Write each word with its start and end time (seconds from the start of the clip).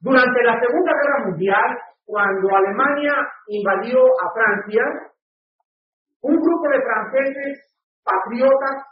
Durante 0.00 0.42
la 0.42 0.60
Segunda 0.60 0.92
Guerra 0.92 1.28
Mundial, 1.30 1.78
cuando 2.04 2.54
Alemania 2.54 3.14
invadió 3.48 3.98
a 4.00 4.32
Francia, 4.34 4.82
un 6.22 6.36
grupo 6.36 6.68
de 6.68 6.82
franceses 6.82 7.66
patriotas 8.04 8.82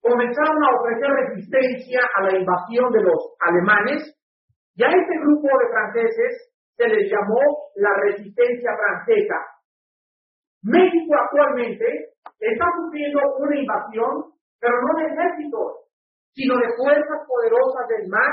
comenzaron 0.00 0.62
a 0.62 0.76
ofrecer 0.76 1.08
resistencia 1.08 2.00
a 2.16 2.22
la 2.24 2.38
invasión 2.38 2.92
de 2.92 3.02
los 3.02 3.34
alemanes 3.40 4.02
y 4.76 4.84
a 4.84 4.88
este 4.88 5.14
grupo 5.22 5.48
de 5.48 5.70
franceses 5.70 6.52
se 6.76 6.88
les 6.88 7.10
llamó 7.10 7.40
la 7.76 7.90
resistencia 8.02 8.70
francesa. 8.76 9.36
México 10.62 11.14
actualmente 11.14 11.86
está 12.38 12.66
sufriendo 12.76 13.20
una 13.38 13.56
invasión, 13.56 14.32
pero 14.60 14.74
no 14.80 15.00
de 15.00 15.06
ejércitos, 15.06 15.88
sino 16.32 16.56
de 16.58 16.68
fuerzas 16.76 17.20
poderosas 17.26 17.88
del 17.88 18.08
mal 18.08 18.32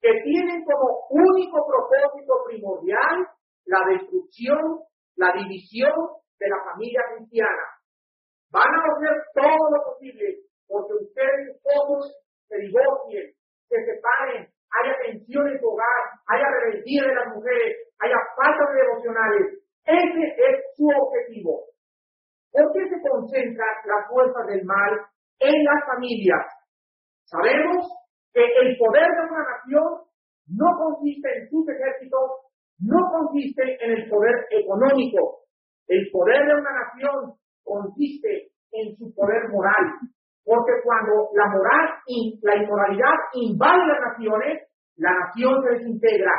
que 0.00 0.10
tienen 0.22 0.64
como 0.64 1.06
único 1.10 1.66
propósito 1.66 2.34
primordial 2.46 3.26
la 3.66 3.80
destrucción, 3.90 4.80
la 5.16 5.32
división 5.32 5.92
de 6.38 6.48
la 6.48 6.58
familia 6.72 7.00
cristiana. 7.16 7.66
Van 8.50 8.68
a 8.68 8.82
hacer 8.94 9.16
todo 9.34 9.70
lo 9.70 9.92
posible 9.92 10.48
porque 10.66 10.94
ustedes 10.94 11.60
todos 11.62 12.14
se 12.48 12.56
divorcien, 12.56 13.34
se 13.68 13.76
separen, 13.84 14.48
haya 14.70 14.94
tensión 15.04 15.48
en 15.48 15.60
su 15.60 15.66
hogar, 15.66 16.02
haya 16.26 16.44
rebeldía 16.48 17.02
de 17.02 17.14
las 17.14 17.34
mujeres, 17.34 17.76
haya 17.98 18.16
falta 18.36 18.72
de 18.72 18.80
devocionales. 18.82 19.46
Ese 19.84 20.24
es 20.36 20.54
su 20.76 20.86
objetivo. 20.88 21.64
¿Por 22.52 22.72
qué 22.72 22.88
se 22.88 23.00
concentran 23.08 23.74
las 23.84 24.08
fuerzas 24.08 24.46
del 24.46 24.64
mal 24.64 24.92
en 25.40 25.64
las 25.64 25.84
familias? 25.86 26.46
Sabemos 27.24 27.86
el 28.34 28.76
poder 28.78 29.06
de 29.06 29.22
una 29.30 29.44
nación 29.44 30.08
no 30.48 30.68
consiste 30.76 31.28
en 31.28 31.48
sus 31.50 31.68
ejércitos, 31.68 32.48
no 32.80 32.98
consiste 33.10 33.62
en 33.84 33.90
el 33.98 34.08
poder 34.08 34.46
económico. 34.50 35.44
El 35.88 36.08
poder 36.12 36.46
de 36.46 36.54
una 36.54 36.72
nación 36.72 37.34
consiste 37.64 38.52
en 38.72 38.96
su 38.96 39.12
poder 39.14 39.48
moral. 39.50 39.84
Porque 40.44 40.72
cuando 40.82 41.28
la 41.34 41.46
moral 41.48 41.86
y 42.06 42.38
la 42.42 42.56
inmoralidad 42.56 43.16
invade 43.34 43.86
las 43.86 44.00
naciones, 44.12 44.68
la 44.96 45.12
nación 45.12 45.62
se 45.62 45.74
desintegra. 45.76 46.32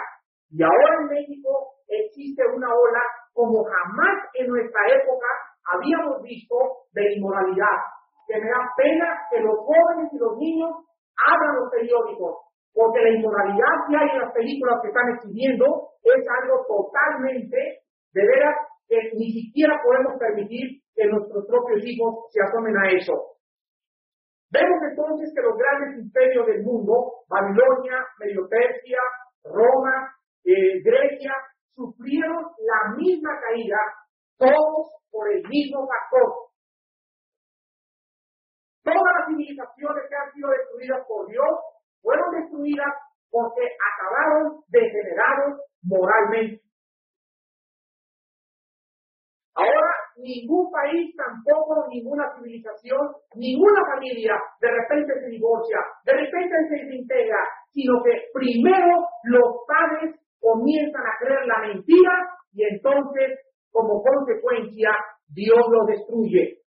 Y 0.50 0.63
ahora 0.63 1.02
en 1.02 1.08
México 1.09 1.78
existe 1.88 2.44
una 2.56 2.69
ola 2.69 3.02
como 3.33 3.63
jamás 3.63 4.17
en 4.33 4.47
nuestra 4.47 4.81
época 4.89 5.28
habíamos 5.63 6.23
visto 6.23 6.56
de 6.94 7.13
inmoralidad. 7.16 7.78
Que 8.28 8.39
me 8.39 8.50
da 8.50 8.66
pena 8.78 9.06
que 9.30 9.41
los 9.41 9.58
jóvenes 9.58 10.09
y 10.13 10.17
los 10.17 10.38
niños 10.38 10.72
abran 11.28 11.56
los 11.56 11.70
periódicos, 11.72 12.50
porque 12.73 13.02
la 13.02 13.12
inmoralidad 13.12 13.75
que 13.88 13.98
hay 13.98 14.09
en 14.14 14.22
las 14.22 14.34
películas 14.34 14.80
que 14.81 14.88
están 14.88 15.09
exhibiendo 15.16 15.66
es 16.03 16.23
algo 16.42 16.66
totalmente, 16.67 17.84
de 18.14 18.22
veras, 18.25 18.56
que 18.88 18.98
ni 19.14 19.31
siquiera 19.31 19.80
podemos 19.84 20.17
permitir 20.17 20.81
que 20.95 21.06
nuestros 21.06 21.45
propios 21.45 21.81
hijos 21.86 22.25
se 22.31 22.42
asomen 22.42 22.75
a 22.75 22.90
eso. 22.90 23.38
Vemos 24.52 24.80
entonces 24.90 25.31
que 25.36 25.45
los 25.45 25.56
grandes 25.56 26.03
imperios 26.03 26.47
del 26.47 26.64
mundo, 26.64 27.22
Babilonia, 27.30 28.02
Medio 28.17 28.50
Persia, 28.50 28.97
Roma, 29.44 30.09
eh, 30.44 30.81
Grecia, 30.81 31.34
sufrieron 31.75 32.44
la 32.66 32.95
misma 32.97 33.40
caída, 33.40 33.78
todos 34.38 34.90
por 35.12 35.31
el 35.31 35.47
mismo 35.47 35.86
factor. 35.86 36.48
Todas 38.93 39.13
las 39.19 39.27
civilizaciones 39.27 40.03
que 40.09 40.15
han 40.15 40.31
sido 40.33 40.49
destruidas 40.49 41.05
por 41.07 41.27
Dios 41.27 41.49
fueron 42.01 42.31
destruidas 42.31 42.93
porque 43.29 43.61
acabaron 43.77 44.61
degenerados 44.69 45.61
moralmente. 45.83 46.61
Ahora, 49.53 49.91
ningún 50.17 50.72
país, 50.72 51.13
tampoco 51.16 51.85
ninguna 51.89 52.31
civilización, 52.35 53.11
ninguna 53.35 53.81
familia 53.94 54.33
de 54.61 54.72
repente 54.72 55.13
se 55.19 55.28
divorcia, 55.28 55.78
de 56.05 56.13
repente 56.13 56.55
se 56.69 56.75
desintegra, 56.85 57.39
sino 57.72 58.01
que 58.03 58.31
primero 58.33 59.05
los 59.23 59.67
padres 59.67 60.16
comienzan 60.39 61.03
a 61.03 61.17
creer 61.19 61.45
la 61.45 61.67
mentira 61.67 62.11
y 62.53 62.63
entonces, 62.63 63.38
como 63.72 64.01
consecuencia, 64.01 64.91
Dios 65.28 65.59
los 65.69 65.85
destruye. 65.88 66.59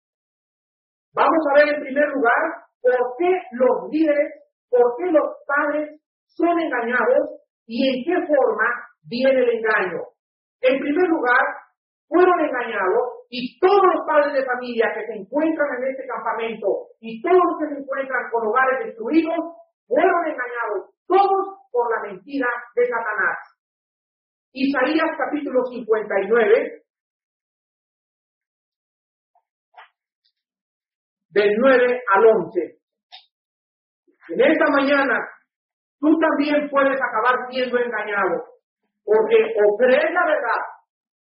Vamos 1.14 1.44
a 1.50 1.54
ver 1.60 1.76
en 1.76 1.82
primer 1.82 2.08
lugar 2.10 2.42
por 2.82 3.16
qué 3.18 3.32
los 3.52 3.90
líderes, 3.92 4.32
por 4.70 4.96
qué 4.98 5.12
los 5.12 5.28
padres 5.46 6.02
son 6.26 6.60
engañados 6.60 7.42
y 7.68 7.88
en 7.88 8.04
qué 8.06 8.28
forma 8.28 8.66
viene 9.04 9.40
el 9.40 9.50
engaño. 9.60 10.02
En 10.62 10.80
primer 10.80 11.08
lugar, 11.10 11.44
fueron 12.08 12.40
engañados 12.40 13.28
y 13.30 13.60
todos 13.60 13.82
los 13.96 14.06
padres 14.06 14.34
de 14.34 14.46
familia 14.46 14.92
que 14.94 15.06
se 15.08 15.14
encuentran 15.14 15.68
en 15.80 15.92
este 15.92 16.06
campamento 16.08 16.92
y 17.00 17.22
todos 17.22 17.40
los 17.40 17.58
que 17.60 17.74
se 17.74 17.82
encuentran 17.82 18.30
con 18.32 18.48
hogares 18.48 18.86
destruidos 18.86 19.40
fueron 19.88 20.20
engañados 20.28 20.92
todos 21.08 21.44
por 21.72 21.90
la 21.92 22.12
mentira 22.12 22.48
de 22.76 22.84
Satanás. 22.88 23.38
Isaías 24.52 25.12
capítulo 25.18 25.64
59, 25.64 26.84
del 31.32 31.50
9 31.58 32.02
al 32.14 32.26
11. 32.26 32.82
En 34.30 34.42
esta 34.42 34.66
mañana, 34.70 35.18
tú 36.00 36.08
también 36.20 36.70
puedes 36.70 37.00
acabar 37.02 37.48
siendo 37.50 37.78
engañado, 37.78 38.60
porque 39.04 39.36
o 39.36 39.78
crees 39.78 40.12
la 40.14 40.26
verdad 40.26 40.62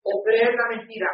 o 0.02 0.22
creer 0.24 0.54
la 0.54 0.76
mentira. 0.76 1.10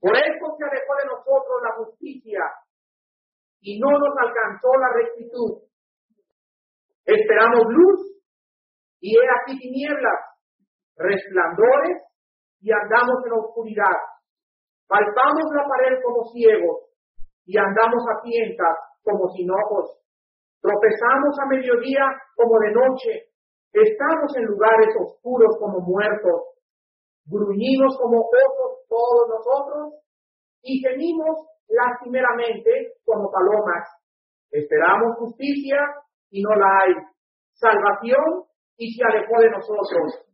Por 0.00 0.16
eso 0.16 0.46
se 0.56 0.64
alejó 0.64 0.94
de 0.94 1.06
nosotros 1.06 1.56
la 1.62 1.74
justicia 1.76 2.40
y 3.60 3.80
no 3.80 3.90
nos 3.90 4.14
alcanzó 4.16 4.68
la 4.78 4.90
rectitud. 4.94 5.68
Esperamos 7.04 7.64
luz 7.68 8.22
y 9.00 9.16
he 9.16 9.26
aquí 9.40 9.58
tinieblas, 9.58 10.20
resplandores 10.96 12.02
y 12.60 12.70
andamos 12.70 13.16
en 13.26 13.32
oscuridad. 13.32 13.96
Palpamos 14.88 15.52
la 15.54 15.68
pared 15.68 16.00
como 16.02 16.24
ciegos 16.32 16.90
y 17.44 17.58
andamos 17.58 18.02
a 18.08 18.22
tientas 18.22 18.76
como 19.02 19.28
sin 19.28 19.50
ojos. 19.50 20.00
Tropezamos 20.60 21.36
a 21.38 21.46
mediodía 21.46 22.02
como 22.34 22.58
de 22.58 22.72
noche 22.72 23.28
Estamos 23.72 24.34
en 24.36 24.44
lugares 24.46 24.88
oscuros 24.98 25.56
como 25.60 25.80
muertos, 25.80 26.56
gruñimos 27.26 27.98
como 28.00 28.20
osos 28.20 28.88
todos 28.88 29.28
nosotros 29.28 30.00
y 30.62 30.80
gemimos 30.80 31.36
lastimeramente 31.68 32.94
como 33.04 33.30
palomas. 33.30 33.84
Esperamos 34.50 35.18
justicia 35.18 35.76
y 36.30 36.42
no 36.42 36.54
la 36.56 36.66
hay. 36.80 36.94
Salvación 37.52 38.44
y 38.78 38.94
se 38.94 39.04
alejó 39.04 39.38
de 39.42 39.50
nosotros. 39.50 40.24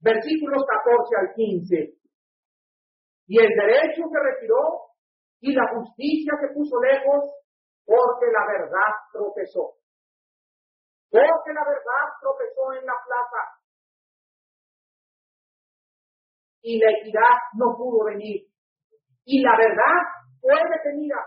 Versículos 0.00 0.64
14 0.66 1.16
al 1.20 1.34
15. 1.34 2.01
Y 3.26 3.38
el 3.38 3.48
derecho 3.48 4.02
se 4.10 4.18
retiró 4.18 4.92
y 5.40 5.54
la 5.54 5.68
justicia 5.74 6.32
se 6.40 6.54
puso 6.54 6.80
lejos 6.80 7.24
porque 7.84 8.26
la 8.32 8.46
verdad 8.46 8.90
tropezó. 9.12 9.74
Porque 11.10 11.52
la 11.52 11.64
verdad 11.64 12.04
tropezó 12.20 12.72
en 12.78 12.86
la 12.86 12.94
plaza 13.04 13.42
y 16.62 16.78
la 16.78 16.90
equidad 16.90 17.36
no 17.54 17.76
pudo 17.76 18.06
venir. 18.06 18.46
Y 19.24 19.42
la 19.42 19.56
verdad 19.56 19.98
fue 20.40 20.54
detenida. 20.54 21.20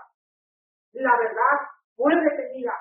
La 0.94 1.12
verdad 1.17 1.56
fue 1.95 2.13
detenida. 2.16 2.73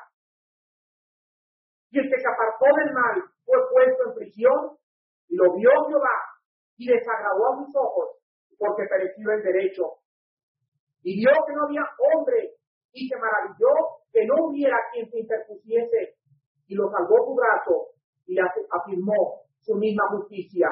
Y 1.90 1.98
el 1.98 2.10
que 2.10 2.20
se 2.20 2.28
apartó 2.28 2.66
del 2.76 2.92
mal 2.92 3.22
fue 3.44 3.58
puesto 3.70 4.10
en 4.10 4.14
prisión 4.14 4.78
lo 5.28 5.54
vio 5.54 5.70
Jehová 5.88 6.16
y 6.76 6.86
desagradó 6.86 7.52
a 7.52 7.64
sus 7.64 7.74
ojos 7.74 8.23
porque 8.58 8.88
pereció 8.88 9.30
el 9.32 9.42
derecho. 9.42 10.04
Y 11.02 11.20
vio 11.20 11.30
que 11.46 11.52
no 11.54 11.64
había 11.66 11.84
hombre 11.98 12.56
y 12.92 13.08
se 13.08 13.16
maravilló 13.16 13.72
que 14.12 14.24
no 14.26 14.46
hubiera 14.46 14.76
quien 14.92 15.10
se 15.10 15.20
interpusiese 15.20 16.14
y 16.66 16.74
lo 16.74 16.88
salvó 16.90 17.26
su 17.26 17.34
brazo 17.34 17.94
y 18.26 18.38
afirmó 18.38 19.44
su 19.60 19.74
misma 19.76 20.04
justicia. 20.10 20.68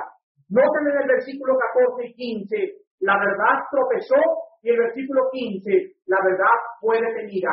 Noten 0.49 0.87
en 0.89 1.03
el 1.03 1.09
versículo 1.09 1.57
14 1.59 2.07
y 2.07 2.15
15, 2.15 2.57
la 3.01 3.19
verdad 3.19 3.67
tropezó 3.71 4.21
y 4.63 4.71
el 4.71 4.79
versículo 4.79 5.29
15, 5.33 5.71
la 6.07 6.19
verdad 6.23 6.57
fue 6.81 7.01
detenida. 7.01 7.51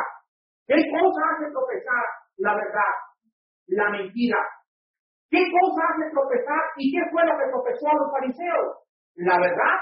¿Qué 0.66 0.76
cosa 0.76 1.20
hace 1.34 1.50
tropezar 1.50 2.04
la 2.38 2.54
verdad? 2.54 2.94
La 3.66 3.90
mentira. 3.90 4.38
¿Qué 5.30 5.42
cosa 5.42 5.80
hace 5.90 6.10
tropezar 6.10 6.62
y 6.76 6.92
qué 6.92 7.02
fue 7.10 7.22
lo 7.26 7.38
que 7.38 7.50
tropezó 7.50 7.86
a 7.88 7.98
los 7.98 8.10
fariseos? 8.12 8.68
La 9.16 9.38
verdad. 9.38 9.76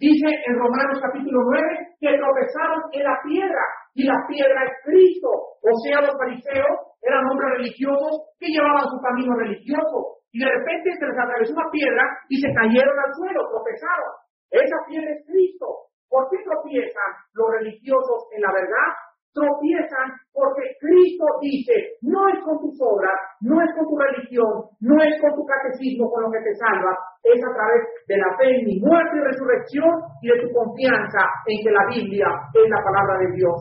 Dice 0.00 0.32
en 0.32 0.56
Romanos 0.56 0.96
capítulo 0.96 1.44
9 1.44 2.00
que 2.00 2.16
tropezaron 2.16 2.88
en 2.88 3.04
la 3.04 3.20
piedra 3.20 3.64
y 3.92 4.08
la 4.08 4.16
piedra 4.24 4.64
es 4.64 4.72
Cristo. 4.80 5.28
O 5.60 5.72
sea, 5.84 6.00
los 6.00 6.16
fariseos 6.16 6.72
eran 7.04 7.20
hombres 7.28 7.60
religiosos 7.60 8.32
que 8.40 8.48
llevaban 8.48 8.88
su 8.88 8.96
camino 8.96 9.36
religioso 9.36 10.24
y 10.32 10.40
de 10.40 10.48
repente 10.48 10.96
se 10.96 11.04
les 11.04 11.18
atravesó 11.20 11.52
una 11.52 11.68
piedra 11.68 12.00
y 12.32 12.40
se 12.40 12.48
cayeron 12.48 12.96
al 12.96 13.12
suelo, 13.12 13.44
tropezaron. 13.52 14.12
Esa 14.48 14.78
piedra 14.88 15.12
es 15.12 15.20
Cristo. 15.28 15.68
¿Por 16.08 16.32
qué 16.32 16.40
tropiezan 16.48 17.10
los 17.36 17.48
religiosos 17.60 18.24
en 18.32 18.40
la 18.40 18.56
verdad? 18.56 18.88
Tropiezan 19.32 20.10
porque 20.34 20.74
Cristo 20.82 21.24
dice, 21.40 22.00
no 22.02 22.26
es 22.34 22.42
con 22.42 22.58
tus 22.58 22.74
obras, 22.82 23.14
no 23.40 23.62
es 23.62 23.70
con 23.78 23.86
tu 23.86 23.94
religión, 23.94 24.66
no 24.80 24.96
es 25.02 25.14
con 25.22 25.34
tu 25.38 25.46
catecismo 25.46 26.10
con 26.10 26.24
lo 26.26 26.30
que 26.34 26.42
te 26.42 26.54
salva, 26.58 26.98
es 27.22 27.38
a 27.38 27.54
través 27.54 27.80
de 28.08 28.16
la 28.18 28.30
fe 28.36 28.58
en 28.58 28.64
mi 28.66 28.80
muerte 28.80 29.14
y 29.14 29.22
resurrección 29.22 29.92
y 30.22 30.34
de 30.34 30.40
tu 30.42 30.48
confianza 30.50 31.22
en 31.46 31.56
que 31.62 31.70
la 31.70 31.86
Biblia 31.86 32.26
es 32.54 32.66
la 32.66 32.82
palabra 32.82 33.14
de 33.22 33.28
Dios. 33.38 33.58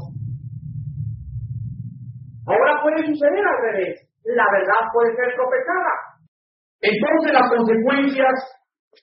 Ahora 2.50 2.81
puede 2.81 3.06
suceder 3.06 3.45
al 3.45 3.62
revés. 3.62 4.10
La 4.25 4.45
verdad 4.51 4.89
puede 4.92 5.13
ser 5.16 5.36
tropezada. 5.38 5.94
Entonces 6.81 7.30
las 7.33 7.50
consecuencias 7.50 8.36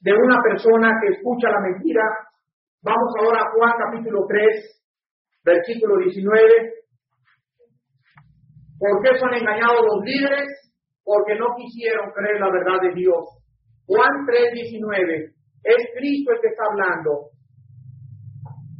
de 0.03 0.13
una 0.13 0.37
persona 0.43 0.91
que 1.01 1.15
escucha 1.15 1.51
la 1.51 1.61
mentira, 1.61 2.03
vamos 2.83 3.13
ahora 3.21 3.41
a 3.41 3.51
Juan 3.55 3.73
capítulo 3.79 4.27
3, 4.27 4.86
versículo 5.47 5.97
19. 6.03 6.43
¿Por 8.79 9.03
qué 9.03 9.19
son 9.19 9.33
engañados 9.33 9.81
los 9.81 10.05
líderes? 10.05 10.51
Porque 11.05 11.39
no 11.39 11.55
quisieron 11.57 12.11
creer 12.11 12.41
la 12.41 12.51
verdad 12.51 12.83
de 12.83 12.93
Dios. 12.95 13.23
Juan 13.87 14.27
3, 14.27 14.53
19. 14.53 15.31
Es 15.63 15.83
Cristo 15.95 16.33
el 16.33 16.41
que 16.43 16.49
está 16.49 16.65
hablando. 16.69 17.31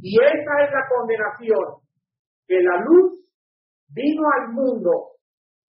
Y 0.01 0.19
esa 0.21 0.53
es 0.63 0.71
la 0.71 0.85
condenación, 0.91 1.81
que 2.45 2.61
la 2.61 2.83
luz 2.83 3.25
vino 3.89 4.23
al 4.39 4.53
mundo 4.53 5.17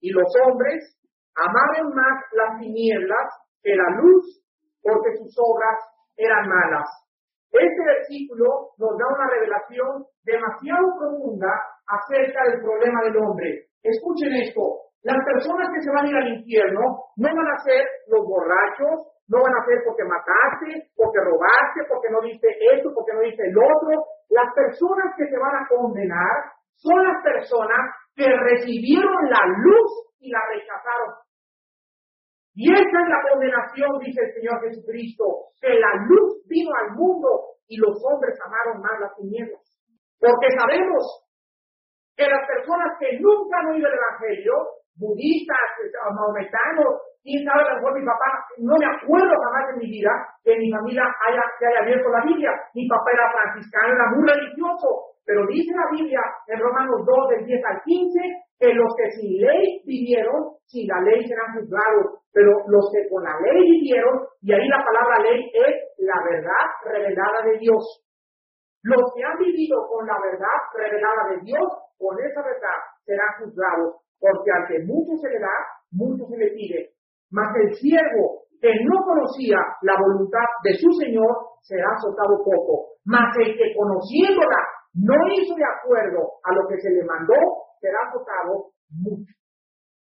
y 0.01 0.11
los 0.11 0.27
hombres 0.45 0.99
amaron 1.33 1.95
más 1.95 2.23
las 2.33 2.59
tinieblas 2.59 3.27
que 3.63 3.75
la 3.75 3.89
luz 4.01 4.43
porque 4.81 5.17
sus 5.17 5.33
obras 5.39 5.79
eran 6.15 6.47
malas. 6.47 6.87
Este 7.51 7.81
versículo 7.83 8.77
nos 8.77 8.93
da 8.97 9.05
una 9.09 9.27
revelación 9.29 10.05
demasiado 10.23 10.85
profunda 10.97 11.49
acerca 11.87 12.43
del 12.45 12.61
problema 12.61 13.01
del 13.03 13.17
hombre. 13.17 13.65
Escuchen 13.81 14.33
esto, 14.45 14.89
las 15.01 15.17
personas 15.23 15.69
que 15.73 15.81
se 15.81 15.91
van 15.91 16.05
a 16.05 16.09
ir 16.09 16.15
al 16.15 16.33
infierno 16.37 16.81
no 17.15 17.29
van 17.31 17.49
a 17.49 17.63
ser 17.63 17.81
los 18.07 18.21
borrachos, 18.27 19.07
no 19.29 19.41
van 19.41 19.55
a 19.55 19.65
ser 19.65 19.79
porque 19.85 20.03
mataste, 20.03 20.91
porque 20.95 21.23
robaste, 21.23 21.87
porque 21.87 22.09
no 22.11 22.19
diste 22.21 22.49
esto, 22.75 22.91
porque 22.93 23.13
no 23.13 23.21
diste 23.21 23.47
el 23.47 23.57
otro. 23.57 24.05
Las 24.29 24.53
personas 24.53 25.15
que 25.15 25.25
se 25.25 25.37
van 25.37 25.55
a 25.55 25.67
condenar 25.69 26.53
son 26.75 26.99
las 27.01 27.23
personas 27.23 27.79
que 28.15 28.27
recibieron 28.27 29.15
la 29.29 29.43
luz 29.63 29.89
y 30.19 30.29
la 30.29 30.41
rechazaron. 30.51 31.15
Y 32.59 32.67
esa 32.75 32.83
es 32.83 33.07
la 33.07 33.23
condenación, 33.31 33.87
dice 34.03 34.19
el 34.19 34.33
Señor 34.35 34.59
Jesucristo, 34.59 35.47
que 35.63 35.79
la 35.79 35.95
luz 36.11 36.43
vino 36.51 36.67
al 36.75 36.91
mundo 36.91 37.55
y 37.71 37.77
los 37.79 37.95
hombres 38.03 38.35
amaron 38.43 38.83
más 38.83 38.99
las 38.99 39.15
tinieblas. 39.15 39.63
Porque 40.19 40.51
sabemos 40.59 41.23
que 42.19 42.27
las 42.27 42.43
personas 42.43 42.99
que 42.99 43.15
nunca 43.23 43.63
han 43.63 43.71
oído 43.71 43.87
el 43.87 43.95
Evangelio, 43.95 44.51
budistas, 44.99 45.71
maometanos, 46.11 46.99
quién 47.23 47.47
sabe, 47.47 47.63
a 47.63 47.69
lo 47.71 47.75
mejor 47.79 47.95
mi 47.95 48.05
papá, 48.05 48.43
no 48.59 48.75
me 48.75 48.87
acuerdo 48.91 49.39
jamás 49.39 49.71
en 49.71 49.79
mi 49.79 49.87
vida 49.95 50.11
que 50.43 50.59
mi 50.59 50.67
familia 50.67 51.07
haya, 51.07 51.43
que 51.55 51.63
haya 51.63 51.79
abierto 51.79 52.11
la 52.11 52.27
Biblia. 52.27 52.51
Mi 52.75 52.83
papá 52.91 53.07
era 53.15 53.31
franciscano, 53.39 53.95
era 53.95 54.11
muy 54.19 54.27
religioso, 54.27 55.15
pero 55.29 55.45
dice 55.45 55.69
la 55.77 55.85
Biblia 55.93 56.25
en 56.47 56.57
Romanos 56.57 57.05
2, 57.05 57.29
del 57.29 57.45
10 57.45 57.61
al 57.61 57.77
15, 57.85 58.17
que 58.57 58.73
los 58.73 58.89
que 58.97 59.11
sin 59.13 59.37
ley 59.37 59.77
vivieron, 59.85 60.57
sin 60.65 60.89
la 60.89 61.05
ley 61.05 61.21
serán 61.21 61.53
juzgados, 61.53 62.25
pero 62.33 62.49
los 62.65 62.89
que 62.89 63.05
con 63.13 63.21
la 63.21 63.37
ley 63.37 63.61
vivieron, 63.61 64.25
y 64.41 64.49
ahí 64.57 64.65
la 64.65 64.81
palabra 64.81 65.21
ley 65.21 65.45
es 65.53 65.75
la 66.01 66.17
verdad 66.25 66.65
revelada 66.81 67.45
de 67.45 67.59
Dios. 67.61 67.77
Los 68.81 69.05
que 69.13 69.21
han 69.21 69.37
vivido 69.37 69.77
con 69.85 70.07
la 70.07 70.17
verdad 70.17 70.57
revelada 70.73 71.21
de 71.29 71.45
Dios, 71.45 71.67
con 72.01 72.17
esa 72.25 72.41
verdad 72.41 72.79
serán 73.05 73.29
juzgados, 73.37 74.01
porque 74.17 74.49
al 74.49 74.65
que 74.65 74.81
mucho 74.81 75.13
se 75.21 75.29
le 75.29 75.37
da, 75.37 75.53
mucho 75.91 76.25
se 76.25 76.37
le 76.41 76.49
pide. 76.57 76.89
Mas 77.29 77.53
el 77.53 77.75
siervo 77.75 78.49
que 78.59 78.73
no 78.81 78.97
conocía 79.05 79.61
la 79.83 79.93
voluntad 79.93 80.49
de 80.65 80.73
su 80.73 80.89
Señor 80.97 81.61
será 81.61 81.85
azotado 81.93 82.41
poco. 82.41 82.97
Mas 83.05 83.29
el 83.37 83.53
que 83.53 83.77
conociéndola 83.77 84.78
no 84.99 85.15
hizo 85.31 85.55
de 85.55 85.63
acuerdo 85.63 86.39
a 86.43 86.53
lo 86.53 86.67
que 86.67 86.77
se 86.79 86.91
le 86.91 87.03
mandó, 87.03 87.35
será 87.79 88.11
tocado 88.11 88.75
mucho. 88.91 89.33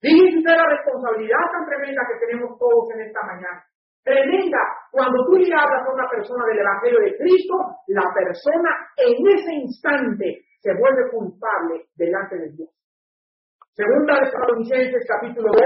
Fíjense 0.01 0.39
usted 0.39 0.55
la 0.55 0.69
responsabilidad 0.69 1.45
tan 1.51 1.65
tremenda 1.67 2.03
que 2.07 2.27
tenemos 2.27 2.59
todos 2.59 2.91
en 2.95 3.01
esta 3.09 3.21
mañana. 3.25 3.65
Tremenda. 4.05 4.61
Cuando 4.93 5.25
tú 5.25 5.33
le 5.41 5.49
hablas 5.49 5.81
a 5.81 5.95
una 5.95 6.09
persona 6.11 6.45
del 6.45 6.61
Evangelio 6.61 7.01
de 7.01 7.17
Cristo, 7.17 7.57
la 7.89 8.05
persona 8.13 8.71
en 9.01 9.17
ese 9.17 9.53
instante 9.65 10.45
se 10.61 10.71
vuelve 10.77 11.11
culpable 11.11 11.89
delante 11.97 12.37
de 12.37 12.49
Dios. 12.53 12.69
Segunda 13.73 14.15
de 14.21 14.31
Tesalonicenses 14.31 15.09
capítulo 15.09 15.51
2, 15.51 15.61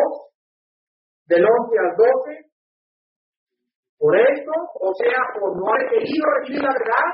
del 1.26 1.44
11 1.44 1.78
al 1.78 1.96
12. 1.96 2.48
Por 3.98 4.16
esto, 4.16 4.52
o 4.80 4.94
sea, 4.94 5.18
por 5.34 5.58
no 5.58 5.68
haber 5.74 5.90
querido 5.90 6.24
recibir 6.38 6.62
la 6.62 6.72
verdad, 6.72 7.10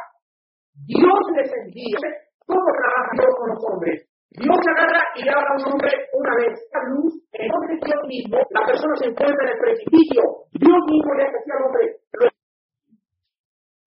Dios 0.82 1.21
les 1.37 1.50
envía. 1.62 1.99
¿Cómo 2.47 2.67
trabaja 2.76 3.11
Dios 3.15 3.32
con 3.38 3.49
los 3.49 3.62
hombres? 3.71 3.99
Dios 4.35 4.59
agarra 4.67 5.00
y 5.15 5.23
le 5.23 5.31
a 5.31 5.38
un 5.38 5.62
hombre 5.71 5.91
una 6.12 6.35
vez. 6.43 6.59
La 6.75 6.82
luz, 6.91 7.15
en 7.32 7.47
nombre 7.47 7.79
de 7.79 7.87
Dios 7.87 8.03
mismo, 8.11 8.38
la 8.50 8.67
persona 8.67 8.94
se 8.99 9.06
encuentra 9.06 9.47
en 9.47 9.53
el 9.55 9.59
precipicio. 9.62 10.23
Dios 10.59 10.81
mismo 10.91 11.15
le 11.15 11.23
hace 11.23 11.38
al 11.38 11.62
hombre. 11.62 11.85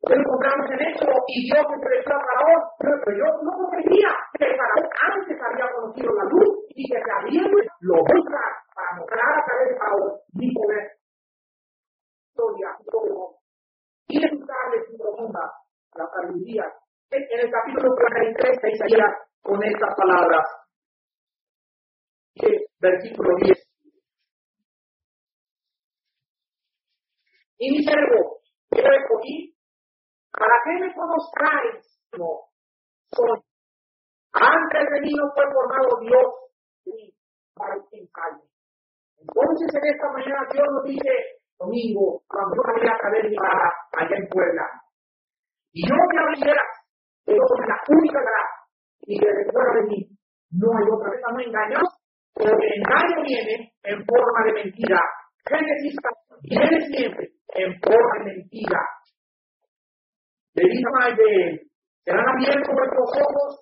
Lo 0.07 0.15
encontramos 0.15 0.71
en 0.71 0.81
eso 0.87 1.09
y 1.27 1.51
Dios 1.51 1.67
se 1.67 1.77
prestó 1.83 2.15
a 2.15 2.23
Faraón. 2.23 2.61
Pero 2.79 3.11
yo 3.11 3.27
no 3.43 3.51
comprendía 3.59 4.11
que 4.39 4.47
Faraón 4.55 4.87
antes 4.87 5.35
había 5.35 5.67
conocido 5.75 6.15
la 6.15 6.25
luz 6.31 6.49
y 6.71 6.83
que 6.87 6.99
sabiendo 7.03 7.57
lo 7.83 7.97
busca 8.07 8.41
para 8.71 8.89
mostrar 8.95 9.27
a 9.27 9.43
través 9.43 9.67
de 9.67 9.75
Faraón 9.75 10.11
mi 10.31 10.47
poder. 10.55 10.85
Historia, 12.31 12.69
y 14.07 14.15
resultarles 14.23 14.87
su 14.87 14.95
profunda 14.95 15.43
la 15.97 16.07
sabiduría. 16.07 16.65
En 17.09 17.39
el 17.39 17.51
capítulo 17.51 17.95
43 17.95 18.61
de 18.61 18.71
Isaías 18.71 19.13
con 19.41 19.63
estas 19.63 19.95
palabras. 19.95 20.45
Versículo 22.79 23.29
10. 23.41 23.57
Y 27.59 27.71
mi 27.71 27.81
siervo, 27.81 28.37
yo 28.69 28.83
escogí, 28.83 29.57
¿para 30.31 30.53
qué 30.63 30.85
me 30.85 30.93
conozcáis? 30.93 31.99
No, 32.15 32.53
soy. 33.09 33.41
Antes 34.33 34.89
de 34.93 35.01
mí 35.01 35.11
no 35.17 35.31
fue 35.33 35.43
formado 35.51 35.99
Dios, 36.01 36.27
ni 36.85 37.11
para. 37.55 37.77
Entonces 39.17 39.73
en 39.73 39.93
esta 39.93 40.11
mañana 40.11 40.47
Dios 40.53 40.67
nos 40.71 40.83
dice, 40.83 41.09
domingo, 41.57 42.21
cuando 42.27 42.55
yo 42.55 42.61
vaya 42.61 42.93
a 42.93 42.99
caer 42.99 43.29
mi 43.29 43.37
allá 43.37 44.15
en 44.15 44.29
Puebla, 44.29 44.63
y 45.77 45.81
yo 45.85 45.93
me 45.93 46.17
abrieras, 46.17 46.71
yo 47.27 47.37
soy 47.37 47.67
la 47.69 47.77
única 47.85 48.17
gracia 48.17 48.57
y 49.05 49.19
que 49.19 49.29
recuerda 49.29 49.77
de 49.77 49.83
mí. 49.93 50.09
No 50.57 50.73
hay 50.73 50.89
otra 50.89 51.11
vez, 51.11 51.21
no 51.21 51.39
engaños, 51.39 51.85
porque 52.33 52.65
el 52.65 52.81
engaño 52.81 53.21
viene 53.21 53.73
en 53.83 53.97
forma 54.01 54.39
de 54.45 54.53
mentira. 54.53 54.97
Génesis 55.45 55.93
viene 56.41 56.81
siempre 56.89 57.29
en 57.53 57.77
forma 57.77 58.13
de 58.17 58.25
mentira. 58.25 58.81
Le 60.55 60.63
dice 60.65 60.89
a 60.97 61.13
de 61.13 61.61
serán 62.01 62.25
abiertos 62.25 62.73
vuestros 62.73 63.09
ojos 63.13 63.61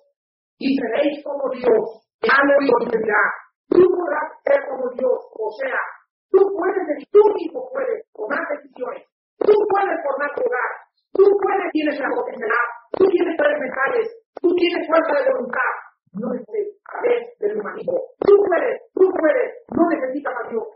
y 0.56 0.72
seréis 0.72 1.22
como 1.22 1.52
Dios. 1.52 2.00
Ya 2.24 2.40
lo 2.48 2.56
dirá, 2.64 3.22
tú 3.68 3.84
podrás 3.92 4.40
ser 4.40 4.64
como 4.70 4.88
Dios. 4.96 5.20
O 5.36 5.52
sea, 5.60 5.80
tú 6.32 6.40
puedes, 6.56 6.80
tú 7.12 7.20
mismo 7.36 7.68
puedes 7.68 8.08
tomar 8.14 8.40
decisiones. 8.56 9.04
Tú 9.36 9.52
puedes 9.68 10.00
formar 10.00 10.32
tu 10.32 10.40
hogar. 10.40 10.85
Tú 11.16 11.24
puedes, 11.24 11.72
tienes 11.72 11.98
la 11.98 12.10
potencialidad. 12.12 12.66
Tú 12.92 13.04
tienes 13.08 13.34
tres 13.36 13.56
mentales. 13.58 14.06
Tú 14.40 14.54
tienes 14.54 14.86
fuerza 14.86 15.12
de 15.16 15.32
voluntad, 15.32 15.72
no 16.12 16.28
necesitas 16.28 17.40
del 17.40 17.58
humanismo. 17.58 17.98
Tú 18.20 18.34
puedes, 18.44 18.76
tú 18.92 19.08
puedes, 19.16 19.48
no 19.72 19.88
necesitas 19.88 20.34
a 20.36 20.48
Dios. 20.50 20.68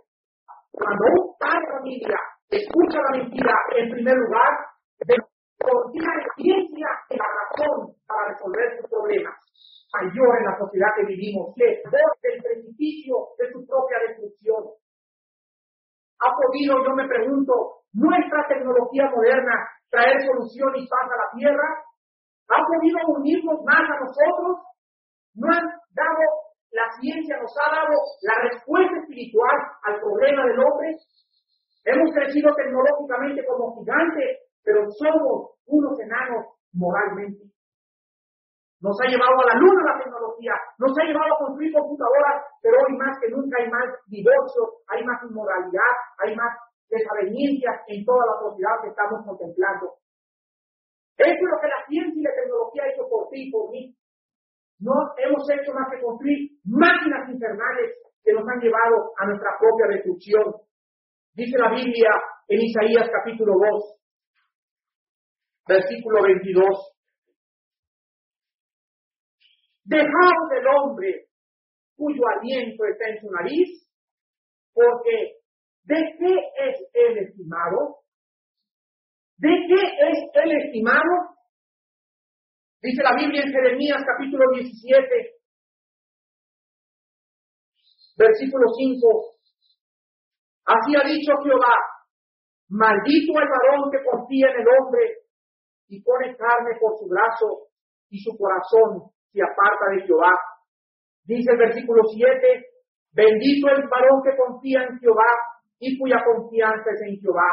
Cuando 0.72 1.04
un 1.12 1.36
padre 1.38 1.60
de 1.60 1.72
familia 1.76 2.18
escucha 2.48 2.98
la 3.04 3.18
mentira, 3.18 3.54
en 3.76 3.90
primer 3.90 4.16
lugar, 4.16 4.52
contiene 5.60 6.24
ciencia 6.36 6.88
y 7.10 7.16
la 7.16 7.28
razón 7.28 7.92
para 8.06 8.32
resolver 8.32 8.80
sus 8.80 8.88
problemas. 8.88 9.36
Mayor 9.92 10.38
en 10.38 10.44
la 10.46 10.56
sociedad 10.56 10.88
que 10.96 11.04
vivimos, 11.04 11.52
que 11.54 11.82
voz 11.84 12.14
del 12.22 12.42
precipicio 12.42 13.36
de 13.38 13.52
su 13.52 13.66
propia 13.66 13.98
destrucción. 14.08 14.72
Ha 16.20 16.30
podido, 16.32 16.84
yo 16.84 16.94
me 16.94 17.08
pregunto, 17.08 17.84
nuestra 17.92 18.46
tecnología 18.48 19.10
moderna 19.10 19.68
traer 19.90 20.16
solución 20.24 20.70
y 20.76 20.86
paz 20.86 21.06
a 21.10 21.20
la 21.20 21.28
tierra? 21.36 21.68
¿Ha 22.50 22.58
podido 22.66 22.98
unirnos 23.18 23.62
más 23.66 23.84
a 23.84 23.98
nosotros? 24.00 24.70
¿No 25.34 25.46
han 25.50 25.66
dado, 25.94 26.22
la 26.70 26.86
ciencia 26.98 27.38
nos 27.38 27.54
ha 27.58 27.70
dado 27.70 27.94
la 28.22 28.36
respuesta 28.50 28.96
espiritual 29.02 29.56
al 29.84 30.00
problema 30.00 30.46
del 30.46 30.58
hombre? 30.58 30.96
Hemos 31.84 32.10
crecido 32.12 32.54
tecnológicamente 32.54 33.44
como 33.46 33.78
gigantes, 33.78 34.50
pero 34.62 34.86
somos 34.90 35.58
unos 35.66 35.98
enanos 36.00 36.46
moralmente. 36.72 37.50
Nos 38.80 38.96
ha 39.00 39.08
llevado 39.08 39.36
a 39.36 39.54
la 39.54 39.60
luna 39.60 39.92
la 39.92 40.02
tecnología, 40.02 40.54
nos 40.78 40.96
ha 40.96 41.04
llevado 41.04 41.34
a 41.34 41.38
construir 41.38 41.72
computadoras, 41.72 42.48
pero 42.62 42.76
hoy 42.80 42.96
más 42.96 43.18
que 43.20 43.28
nunca 43.28 43.60
hay 43.60 43.68
más 43.68 43.84
divorcios, 44.06 44.80
hay 44.88 45.04
más 45.04 45.20
inmoralidad, 45.28 45.92
hay 46.24 46.34
más 46.34 46.56
desavenencias 46.88 47.79
en 47.90 48.04
toda 48.04 48.22
la 48.24 48.36
sociedad 48.38 48.78
que 48.82 48.90
estamos 48.94 49.26
contemplando. 49.26 49.98
Eso 51.18 51.42
es 51.42 51.50
lo 51.50 51.60
que 51.60 51.68
la 51.68 51.82
ciencia 51.86 52.16
y 52.16 52.22
la 52.22 52.34
tecnología 52.38 52.82
ha 52.84 52.92
hecho 52.94 53.04
por 53.10 53.28
ti 53.28 53.48
y 53.48 53.50
por 53.50 53.70
mí. 53.70 53.94
No 54.78 54.94
hemos 55.18 55.44
hecho 55.50 55.74
más 55.74 55.90
que 55.90 56.00
construir 56.00 56.56
máquinas 56.64 57.28
infernales 57.28 57.98
que 58.22 58.32
nos 58.32 58.46
han 58.48 58.60
llevado 58.60 59.12
a 59.18 59.26
nuestra 59.26 59.50
propia 59.58 59.92
destrucción. 59.92 60.54
Dice 61.34 61.58
la 61.58 61.74
Biblia 61.74 62.10
en 62.48 62.60
Isaías 62.62 63.10
capítulo 63.12 63.52
2, 63.58 64.00
versículo 65.68 66.22
22. 66.22 66.96
Dejaos 69.84 70.48
del 70.50 70.66
hombre 70.66 71.26
cuyo 71.96 72.22
aliento 72.38 72.84
está 72.86 73.10
en 73.10 73.20
su 73.20 73.30
nariz, 73.30 73.86
porque 74.72 75.39
¿de 75.84 75.96
qué 76.18 76.34
es 76.68 76.76
el 76.92 77.18
estimado? 77.18 78.00
¿De 79.36 79.48
qué 79.48 79.82
es 80.10 80.18
el 80.34 80.52
estimado? 80.52 81.36
Dice 82.82 83.02
la 83.02 83.16
Biblia 83.16 83.42
en 83.44 83.52
Jeremías 83.52 84.02
capítulo 84.06 84.44
17, 84.54 85.40
versículo 88.16 88.64
5. 88.76 89.30
Así 90.64 90.96
ha 90.96 91.04
dicho 91.08 91.32
Jehová, 91.44 91.76
maldito 92.68 93.32
el 93.36 93.48
varón 93.48 93.90
que 93.90 94.04
confía 94.04 94.48
en 94.48 94.60
el 94.60 94.68
hombre 94.68 95.02
y 95.88 96.02
pone 96.02 96.36
carne 96.36 96.78
por 96.80 96.96
su 96.98 97.08
brazo 97.08 97.68
y 98.08 98.18
su 98.20 98.36
corazón 98.36 99.10
se 99.32 99.42
aparta 99.42 99.92
de 99.96 100.06
Jehová. 100.06 100.32
Dice 101.24 101.52
el 101.52 101.58
versículo 101.58 102.02
7, 102.04 102.64
bendito 103.12 103.68
el 103.68 103.88
varón 103.88 104.22
que 104.24 104.36
confía 104.36 104.84
en 104.84 104.98
Jehová 105.00 105.49
y 105.80 105.98
cuya 105.98 106.22
confianza 106.24 106.90
es 106.94 107.00
en 107.08 107.20
Jehová. 107.20 107.50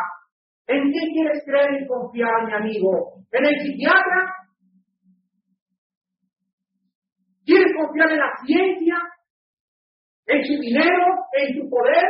¿En 0.67 0.91
qué 0.91 0.99
quieres 1.13 1.43
creer 1.45 1.81
y 1.81 1.87
confiar, 1.87 2.45
mi 2.45 2.53
amigo? 2.53 3.23
¿En 3.31 3.45
el 3.45 3.55
psiquiatra? 3.61 4.35
¿Quieres 7.45 7.71
confiar 7.79 8.11
en 8.11 8.19
la 8.19 8.33
ciencia? 8.45 8.95
¿En 10.27 10.43
su 10.43 10.59
dinero? 10.59 11.25
¿En 11.31 11.55
su 11.55 11.69
poder? 11.69 12.03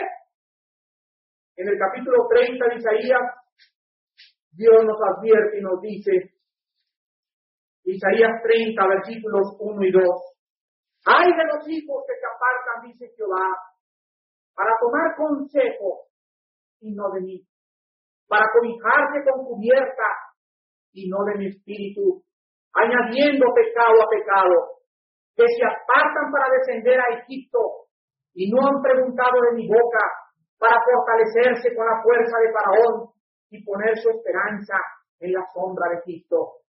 En 1.56 1.68
el 1.70 1.78
capítulo 1.78 2.28
30 2.28 2.66
de 2.66 2.76
Isaías 2.76 3.22
Dios 4.58 4.84
nos 4.84 4.98
advierte 4.98 5.60
y 5.60 5.62
nos 5.62 5.80
dice, 5.82 6.34
Isaías 7.84 8.42
30, 8.42 8.88
versículos 8.88 9.56
1 9.60 9.86
y 9.86 9.92
2, 9.92 10.04
hay 11.06 11.30
de 11.30 11.46
los 11.46 11.70
hijos 11.70 12.04
que 12.08 12.16
se 12.18 12.26
apartan, 12.26 12.90
dice 12.90 13.06
Jehová, 13.16 13.54
para 14.58 14.74
tomar 14.82 15.14
consejo 15.16 16.10
y 16.82 16.96
no 16.98 17.14
de 17.14 17.22
mí, 17.22 17.38
para 18.28 18.50
cobijarse 18.50 19.22
con 19.30 19.46
cubierta 19.46 20.10
y 20.94 21.08
no 21.08 21.24
de 21.30 21.38
mi 21.38 21.48
espíritu, 21.54 22.26
añadiendo 22.74 23.54
pecado 23.54 24.02
a 24.02 24.10
pecado, 24.10 24.82
que 25.38 25.46
se 25.46 25.62
apartan 25.62 26.34
para 26.34 26.50
descender 26.58 26.98
a 27.00 27.22
Egipto 27.22 27.86
y 28.34 28.50
no 28.50 28.66
han 28.66 28.82
preguntado 28.82 29.38
de 29.46 29.62
mi 29.62 29.68
boca 29.70 30.02
para 30.58 30.82
fortalecerse 30.82 31.76
con 31.78 31.86
la 31.86 32.02
fuerza 32.02 32.34
de 32.42 32.50
Faraón 32.50 33.14
y 33.52 33.64
poner 33.64 33.94
su 34.02 34.10
esperanza 34.10 34.74
en 35.20 35.34
la 35.34 35.46
sombra 35.54 35.86
de 35.94 36.02
Cristo. 36.02 36.66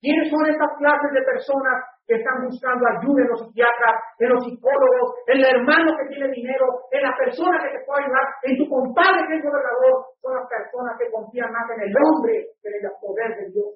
¿Quiénes 0.00 0.30
son 0.30 0.46
estas 0.46 0.78
clases 0.78 1.10
de 1.10 1.22
personas 1.26 1.91
están 2.06 2.42
buscando 2.42 2.82
ayuda 2.86 3.22
en 3.22 3.30
los 3.30 3.40
psiquiatras, 3.46 3.94
en 4.18 4.28
los 4.28 4.42
psicólogos, 4.44 5.06
en 5.26 5.38
el 5.38 5.46
hermano 5.46 5.94
que 5.96 6.08
tiene 6.10 6.28
dinero, 6.34 6.66
en 6.90 7.02
la 7.02 7.14
persona 7.14 7.62
que 7.62 7.78
te 7.78 7.84
puede 7.84 8.04
ayudar, 8.04 8.26
en 8.42 8.58
tu 8.58 8.66
compadre 8.68 9.26
que 9.28 9.36
es 9.38 9.42
gobernador? 9.42 9.94
Son 10.18 10.34
las 10.34 10.46
personas 10.50 10.98
que 10.98 11.10
confían 11.10 11.50
más 11.52 11.66
en 11.70 11.80
el 11.86 11.94
hombre 11.94 12.34
que 12.60 12.68
en 12.68 12.74
el 12.74 12.90
poder 13.00 13.30
de 13.38 13.46
Dios. 13.54 13.72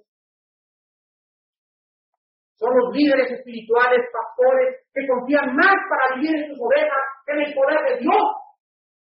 Son 2.56 2.72
los 2.72 2.88
líderes 2.92 3.30
espirituales, 3.30 4.00
pastores, 4.10 4.80
que 4.92 5.06
confían 5.06 5.54
más 5.54 5.76
para 5.92 6.16
vivir 6.16 6.32
en 6.34 6.48
sus 6.48 6.58
ovejas 6.58 7.04
que 7.26 7.32
en 7.32 7.40
el 7.44 7.54
poder 7.54 7.80
de 7.84 8.00
Dios. 8.00 8.26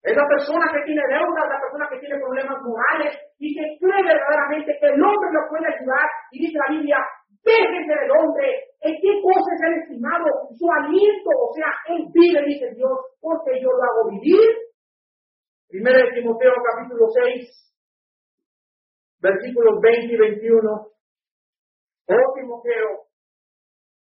Es 0.03 0.17
la 0.17 0.27
persona 0.27 0.67
que 0.73 0.83
tiene 0.83 1.01
deudas, 1.07 1.47
la 1.47 1.61
persona 1.61 1.87
que 1.87 1.99
tiene 1.99 2.19
problemas 2.19 2.59
morales 2.59 3.15
y 3.39 3.55
que 3.55 3.63
cree 3.79 4.03
verdaderamente 4.03 4.75
que 4.75 4.87
el 4.87 4.99
hombre 4.99 5.29
lo 5.31 5.47
puede 5.47 5.63
ayudar. 5.69 6.07
Y 6.31 6.43
dice 6.43 6.57
la 6.59 6.75
Biblia, 6.75 6.97
déjense 7.43 7.93
del 7.93 8.11
hombre. 8.11 8.47
¿En 8.81 8.95
qué 8.99 9.21
cosa 9.21 9.49
es 9.55 9.61
el 9.67 9.73
estimado? 9.83 10.25
Su 10.57 10.67
aliento, 10.71 11.29
o 11.29 11.53
sea, 11.53 11.71
él 11.95 12.07
vive, 12.11 12.43
dice 12.45 12.71
Dios, 12.75 12.97
porque 13.21 13.61
yo 13.61 13.69
lo 13.69 13.83
hago 13.83 14.09
vivir. 14.09 14.49
Primero 15.67 15.97
de 15.97 16.21
Timoteo 16.21 16.53
capítulo 16.63 17.07
6, 17.09 17.75
versículos 19.21 19.79
20 19.81 20.13
y 20.13 20.17
21. 20.17 20.71
Oh 22.05 22.33
Timoteo, 22.35 23.07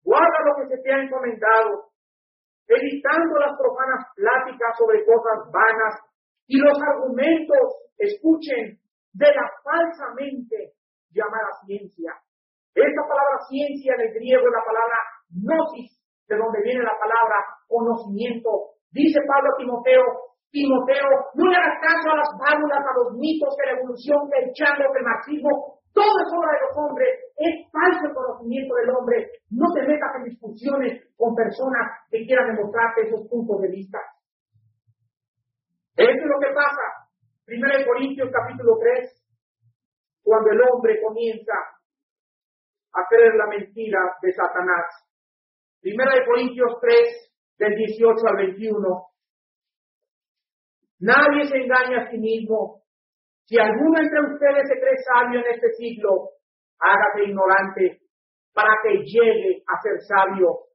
guarda 0.03 0.37
lo 0.45 0.55
que 0.61 0.75
se 0.75 0.81
te 0.83 0.91
ha 0.91 1.01
encomendado 1.01 1.87
evitando 2.67 3.39
las 3.39 3.57
profanas 3.57 4.05
pláticas 4.15 4.75
sobre 4.77 5.05
cosas 5.05 5.49
vanas 5.51 5.95
y 6.47 6.59
los 6.59 6.77
argumentos, 6.81 7.87
escuchen, 7.97 8.79
de 9.13 9.27
la 9.27 9.49
falsamente 9.63 10.73
llamada 11.09 11.49
ciencia. 11.65 12.13
Esta 12.77 13.03
palabra 13.09 13.41
ciencia 13.49 13.97
en 13.97 14.01
el 14.05 14.13
griego 14.13 14.45
es 14.45 14.53
la 14.53 14.61
palabra 14.61 14.97
gnosis, 15.33 15.97
de 16.29 16.37
donde 16.37 16.61
viene 16.61 16.85
la 16.85 16.93
palabra 16.93 17.41
conocimiento. 17.65 18.77
Dice 18.93 19.17
Pablo 19.25 19.49
a 19.49 19.57
Timoteo, 19.57 20.05
Timoteo, 20.53 21.09
no 21.33 21.45
le 21.49 21.57
hagas 21.57 21.81
caso 21.81 22.05
a 22.13 22.21
las 22.21 22.31
fábulas, 22.37 22.85
a 22.85 22.97
los 23.01 23.17
mitos 23.17 23.49
de 23.57 23.65
la 23.65 23.75
evolución, 23.81 24.29
que 24.29 24.37
el 24.45 24.53
chango, 24.53 24.93
que 24.93 25.01
marxismo, 25.01 25.81
todo 25.89 26.13
es 26.21 26.29
obra 26.29 26.53
de 26.53 26.63
los 26.69 26.73
hombres, 26.77 27.11
es 27.33 27.53
falso 27.73 28.01
el 28.05 28.13
conocimiento 28.13 28.73
del 28.77 28.93
hombre. 28.93 29.17
No 29.49 29.65
te 29.73 29.81
metas 29.81 30.13
en 30.21 30.29
discusiones 30.29 31.01
con 31.17 31.33
personas 31.33 32.05
que 32.13 32.29
quieran 32.29 32.53
demostrarte 32.53 33.09
esos 33.09 33.25
puntos 33.25 33.57
de 33.65 33.73
vista. 33.73 33.97
Eso 35.97 36.21
es 36.21 36.29
lo 36.29 36.37
que 36.37 36.53
pasa. 36.53 37.09
Primero 37.41 37.73
de 37.73 37.89
Corintios 37.89 38.29
capítulo 38.29 38.77
3, 38.77 39.17
cuando 40.21 40.51
el 40.53 40.61
hombre 40.61 41.01
comienza 41.01 41.57
a 42.93 43.05
creer 43.09 43.35
la 43.35 43.47
mentira 43.47 43.99
de 44.21 44.31
Satanás. 44.31 44.85
Primera 45.81 46.15
de 46.15 46.25
Corintios 46.25 46.77
3, 46.81 47.27
del 47.59 47.75
18 47.75 48.15
al 48.27 48.37
21. 48.37 49.07
Nadie 50.99 51.45
se 51.47 51.57
engaña 51.57 52.01
a 52.01 52.11
sí 52.11 52.17
mismo. 52.17 52.83
Si 53.45 53.57
alguno 53.59 53.99
entre 53.99 54.33
ustedes 54.33 54.67
se 54.67 54.79
cree 54.79 54.97
sabio 55.05 55.39
en 55.39 55.53
este 55.53 55.69
siglo, 55.73 56.31
hágase 56.79 57.29
ignorante 57.29 58.01
para 58.53 58.73
que 58.83 59.03
llegue 59.03 59.63
a 59.67 59.81
ser 59.81 60.01
sabio. 60.01 60.67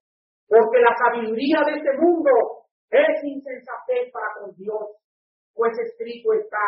Porque 0.49 0.81
la 0.81 0.95
sabiduría 0.97 1.61
de 1.67 1.79
este 1.79 1.93
mundo 1.99 2.31
es 2.91 3.25
insensatez 3.25 4.13
para 4.13 4.27
con 4.39 4.55
Dios, 4.55 5.01
pues 5.55 5.73
escrito 5.79 6.33
está, 6.35 6.67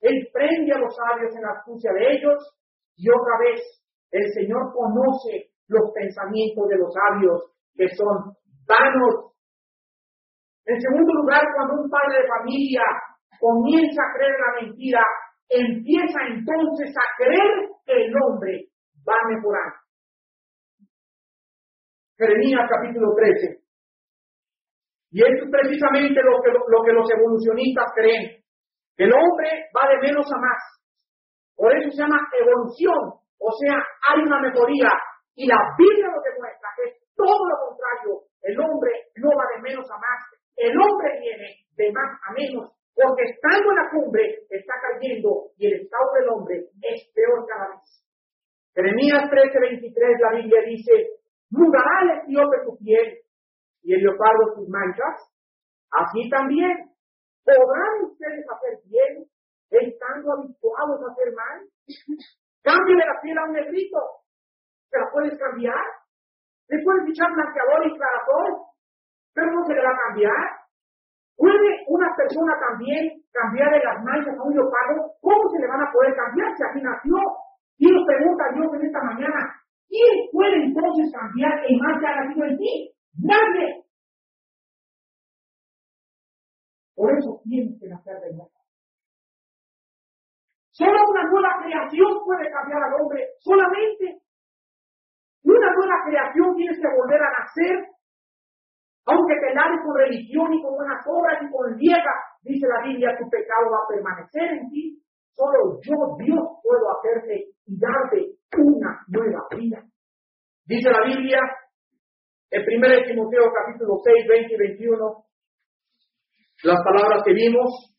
Él 0.00 0.28
prende 0.32 0.72
a 0.72 0.78
los 0.78 0.94
sabios 0.94 1.34
en 1.34 1.42
la 1.42 1.52
astucia 1.52 1.92
de 1.92 2.12
ellos, 2.12 2.38
y 2.96 3.08
otra 3.08 3.38
vez 3.40 3.81
el 4.12 4.32
Señor 4.32 4.72
conoce 4.72 5.50
los 5.68 5.90
pensamientos 5.92 6.68
de 6.68 6.76
los 6.76 6.92
sabios, 6.92 7.52
que 7.74 7.88
son 7.96 8.36
vanos. 8.68 9.32
En 10.66 10.80
segundo 10.80 11.12
lugar, 11.14 11.42
cuando 11.56 11.82
un 11.82 11.90
padre 11.90 12.22
de 12.22 12.28
familia 12.28 12.84
comienza 13.40 14.02
a 14.04 14.14
creer 14.14 14.36
la 14.38 14.62
mentira, 14.62 15.02
empieza 15.48 16.18
entonces 16.28 16.94
a 16.94 17.06
creer 17.16 17.72
que 17.84 18.06
el 18.06 18.12
hombre 18.22 18.68
va 19.08 19.14
a 19.16 19.28
mejorar. 19.34 19.72
Jeremías 22.18 22.68
capítulo 22.68 23.14
13. 23.16 23.58
Y 25.12 25.20
esto 25.20 25.44
es 25.44 25.50
precisamente 25.50 26.20
lo 26.22 26.40
que, 26.40 26.50
lo 26.52 26.82
que 26.84 26.92
los 26.92 27.08
evolucionistas 27.10 27.92
creen, 27.94 28.44
el 28.96 29.12
hombre 29.12 29.48
va 29.74 29.88
de 29.90 30.08
menos 30.08 30.26
a 30.30 30.38
más. 30.38 30.62
Por 31.56 31.76
eso 31.76 31.90
se 31.90 32.02
llama 32.02 32.20
evolución, 32.32 33.21
o 33.38 33.50
sea, 33.60 33.76
hay 34.08 34.22
una 34.22 34.40
mejoría. 34.40 34.88
Y 35.34 35.46
la 35.46 35.56
Biblia 35.78 36.08
lo 36.12 36.20
demuestra 36.20 36.68
que 36.76 36.90
es 36.90 36.94
todo 37.16 37.40
lo 37.48 37.56
contrario. 37.68 38.28
El 38.42 38.60
hombre 38.60 38.90
no 39.16 39.30
va 39.30 39.44
de 39.56 39.62
menos 39.62 39.90
a 39.90 39.96
más. 39.96 40.20
El 40.56 40.72
hombre 40.76 41.20
viene 41.20 41.48
de 41.76 41.92
más 41.92 42.20
a 42.28 42.32
menos 42.32 42.72
porque 42.94 43.24
estando 43.24 43.70
en 43.72 43.76
la 43.76 43.90
cumbre 43.90 44.22
está 44.50 44.74
cayendo 44.80 45.48
y 45.56 45.66
el 45.66 45.80
estado 45.82 46.12
del 46.20 46.28
hombre 46.28 46.56
es 46.82 47.00
peor 47.14 47.46
cada 47.48 47.68
vez. 47.68 47.88
Jeremías 48.74 49.24
13:23 49.30 50.20
la 50.20 50.32
Biblia 50.36 50.60
dice, 50.66 50.92
mudará 51.50 52.02
el 52.02 52.10
etíope 52.20 52.64
su 52.64 52.76
piel 52.78 53.18
y 53.82 53.94
el 53.94 54.02
leopardo 54.02 54.54
sus 54.56 54.68
manchas. 54.68 55.16
Así 55.90 56.28
también 56.30 56.92
podrán 57.44 58.04
ustedes 58.04 58.44
hacer 58.48 58.78
bien 58.84 59.24
estando 59.70 60.32
habituados 60.32 61.00
a 61.00 61.12
hacer 61.12 61.32
mal. 61.34 61.68
Cámbiale 62.62 63.04
la 63.04 63.20
piel 63.20 63.38
a 63.38 63.44
un 63.44 63.52
negrito. 63.52 63.98
¿Se 64.88 64.98
la 64.98 65.10
puedes 65.10 65.38
cambiar? 65.38 65.82
Le 66.68 66.82
puedes 66.82 67.08
echar 67.10 67.28
blanqueador 67.34 67.86
y 67.86 67.96
clarapol, 67.96 68.50
pero 69.34 69.50
no 69.52 69.66
se 69.66 69.74
le 69.74 69.82
va 69.82 69.90
a 69.90 70.02
cambiar. 70.06 70.62
¿Puede 71.36 71.84
una 71.88 72.14
persona 72.16 72.54
también 72.60 73.24
cambiarle 73.32 73.82
las 73.82 73.98
manchas 74.04 74.38
a 74.38 74.42
un 74.42 74.54
leopardo? 74.54 75.18
¿Cómo 75.20 75.42
se 75.50 75.60
le 75.60 75.66
van 75.66 75.82
a 75.82 75.90
poder 75.90 76.14
cambiar 76.14 76.54
si 76.56 76.62
así 76.62 76.80
nació? 76.80 77.16
Y 77.78 77.90
nos 77.90 78.06
pregunta 78.06 78.44
Dios 78.54 78.68
en 78.74 78.86
esta 78.86 79.02
mañana, 79.02 79.40
¿quién 79.88 80.30
puede 80.30 80.54
entonces 80.62 81.10
cambiar 81.12 81.64
el 81.66 81.76
mal 81.80 81.98
que 81.98 82.06
ha 82.06 82.22
nacido 82.22 82.46
en 82.46 82.56
ti? 82.58 82.94
Nadie. 83.18 83.84
Por 86.94 87.10
eso 87.18 87.40
tienes 87.42 87.80
que 87.80 87.88
nacer 87.88 88.20
de 88.20 88.32
nuevo. 88.34 88.61
Solo 90.82 90.98
una 90.98 91.22
nueva 91.30 91.62
creación 91.62 92.10
puede 92.24 92.50
cambiar 92.50 92.82
al 92.82 92.94
hombre. 92.98 93.22
Solamente 93.38 94.18
una 95.44 95.70
nueva 95.74 95.96
creación 96.06 96.56
tienes 96.56 96.78
que 96.78 96.90
volver 96.90 97.22
a 97.22 97.30
nacer. 97.38 97.86
Aunque 99.06 99.34
te 99.34 99.54
laves 99.54 99.78
con 99.84 99.94
religión 99.94 100.54
y 100.54 100.62
con 100.62 100.74
buenas 100.74 101.02
obras 101.06 101.38
y 101.42 101.50
con 101.50 101.76
vieja, 101.76 102.14
dice 102.42 102.66
la 102.66 102.82
Biblia, 102.82 103.16
tu 103.18 103.28
pecado 103.30 103.70
va 103.70 103.78
a 103.78 103.90
permanecer 103.94 104.58
en 104.58 104.70
ti. 104.70 104.98
Solo 105.34 105.78
yo, 105.82 106.16
Dios, 106.18 106.42
puedo 106.62 106.84
hacerte 106.98 107.50
y 107.66 107.78
darte 107.78 108.38
una 108.58 109.02
nueva 109.08 109.46
vida. 109.56 109.82
Dice 110.66 110.90
la 110.90 111.02
Biblia, 111.06 111.38
en 112.50 112.62
1 112.62 113.06
Timoteo 113.06 113.42
capítulo 113.50 113.98
6, 114.02 114.26
20 114.28 114.54
y 114.54 114.58
21, 114.58 115.24
las 116.64 116.82
palabras 116.84 117.22
que 117.24 117.32
vimos. 117.32 117.94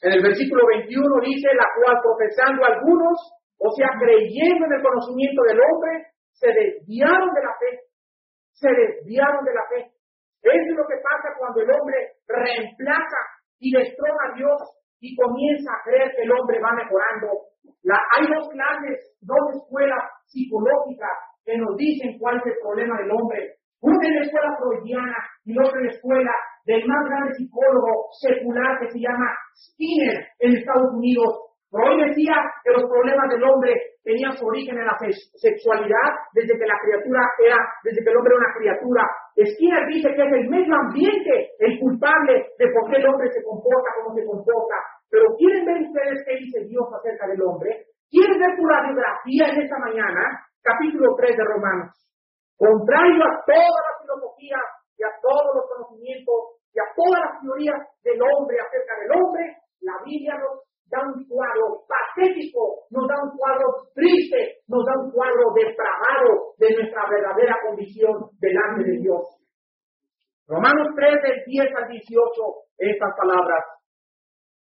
En 0.00 0.12
el 0.12 0.22
versículo 0.22 0.66
21 0.66 1.02
dice, 1.26 1.48
la 1.54 1.66
cual 1.74 1.98
profesando 2.02 2.64
algunos, 2.64 3.18
o 3.58 3.70
sea, 3.74 3.90
creyendo 3.98 4.66
en 4.66 4.72
el 4.72 4.82
conocimiento 4.82 5.42
del 5.42 5.58
hombre, 5.58 6.14
se 6.32 6.48
desviaron 6.48 7.34
de 7.34 7.42
la 7.42 7.54
fe. 7.58 7.70
Se 8.52 8.70
desviaron 8.70 9.44
de 9.44 9.54
la 9.54 9.64
fe. 9.68 9.80
Eso 10.42 10.68
es 10.70 10.76
lo 10.76 10.86
que 10.86 11.02
pasa 11.02 11.34
cuando 11.36 11.60
el 11.60 11.70
hombre 11.70 11.98
reemplaza 12.28 13.20
y 13.58 13.74
destrona 13.74 14.30
a 14.30 14.34
Dios 14.36 14.58
y 15.00 15.16
comienza 15.16 15.70
a 15.72 15.82
creer 15.82 16.14
que 16.14 16.22
el 16.22 16.30
hombre 16.30 16.60
va 16.60 16.78
mejorando. 16.78 17.50
La, 17.82 17.98
hay 18.16 18.26
dos 18.26 18.48
clases, 18.50 19.18
dos 19.20 19.42
escuelas 19.54 20.02
psicológicas 20.26 21.10
que 21.44 21.56
nos 21.58 21.76
dicen 21.76 22.18
cuál 22.18 22.38
es 22.38 22.46
el 22.46 22.58
problema 22.62 22.98
del 22.98 23.10
hombre. 23.10 23.58
Una 23.80 24.08
en 24.08 24.14
la 24.14 24.22
escuela 24.22 24.56
freudiana 24.58 25.16
y 25.44 25.58
otra 25.58 25.78
en 25.78 25.86
la 25.86 25.92
escuela 25.92 26.32
del 26.66 26.86
más 26.86 27.04
grande 27.08 27.34
psicólogo 27.34 28.10
secular 28.20 28.78
que 28.80 28.90
se 28.90 28.98
llama 28.98 29.30
Skinner 29.54 30.18
en 30.40 30.56
Estados 30.56 30.92
Unidos. 30.94 31.48
Freud 31.70 32.08
decía 32.08 32.34
que 32.64 32.72
los 32.72 32.88
problemas 32.88 33.28
del 33.28 33.44
hombre 33.44 33.72
tenían 34.02 34.32
su 34.32 34.46
origen 34.46 34.78
en 34.78 34.86
la 34.86 34.96
sexualidad 35.36 36.10
desde 36.32 36.58
que 36.58 36.64
la 36.64 36.80
criatura 36.80 37.20
era, 37.44 37.58
desde 37.84 38.02
que 38.02 38.10
el 38.10 38.16
hombre 38.16 38.32
era 38.34 38.42
una 38.42 38.56
criatura. 38.56 39.04
Skinner 39.36 39.84
dice 39.86 40.08
que 40.16 40.22
es 40.26 40.32
el 40.32 40.48
medio 40.48 40.74
ambiente 40.74 41.52
el 41.60 41.78
culpable 41.78 42.56
de 42.58 42.66
por 42.72 42.90
qué 42.90 42.96
el 42.96 43.06
hombre 43.06 43.30
se 43.30 43.44
comporta 43.44 43.94
como 44.00 44.16
se 44.16 44.24
comporta. 44.24 44.76
Pero 45.10 45.24
¿quieren 45.36 45.64
ver 45.64 45.86
ustedes 45.86 46.24
qué 46.26 46.34
dice 46.40 46.64
Dios 46.66 46.88
acerca 46.98 47.28
del 47.28 47.42
hombre? 47.42 47.84
¿Quieren 48.10 48.40
ver 48.40 48.56
pura 48.56 48.82
biografía 48.88 49.52
en 49.52 49.60
esta 49.62 49.78
mañana? 49.78 50.40
Capítulo 50.62 51.14
3 51.16 51.36
de 51.36 51.44
Romanos. 51.44 51.92
Contrario 52.58 53.22
a 53.22 53.34
todas 53.46 53.82
las 53.86 53.96
filosofías 54.02 54.66
y 54.98 55.02
a 55.06 55.14
todos 55.22 55.50
los 55.54 55.64
conocimientos 55.70 56.58
y 56.74 56.78
a 56.82 56.86
todas 56.98 57.20
las 57.22 57.34
teorías 57.38 57.78
del 58.02 58.18
hombre 58.18 58.58
acerca 58.58 58.98
del 58.98 59.14
hombre, 59.14 59.44
la 59.80 59.94
Biblia 60.02 60.34
nos 60.42 60.66
da 60.90 61.06
un 61.06 61.22
cuadro 61.30 61.86
patético, 61.86 62.90
nos 62.90 63.06
da 63.06 63.14
un 63.22 63.30
cuadro 63.38 63.86
triste, 63.94 64.64
nos 64.66 64.84
da 64.84 64.92
un 64.98 65.10
cuadro 65.12 65.54
depravado 65.54 66.58
de 66.58 66.68
nuestra 66.74 67.06
verdadera 67.08 67.54
condición 67.62 68.26
delante 68.40 68.82
de 68.90 68.96
Dios. 69.06 69.22
Romanos 70.48 70.88
3, 70.96 71.22
del 71.22 71.44
10 71.44 71.76
al 71.76 71.88
18, 71.88 72.42
estas 72.78 73.12
palabras. 73.16 73.62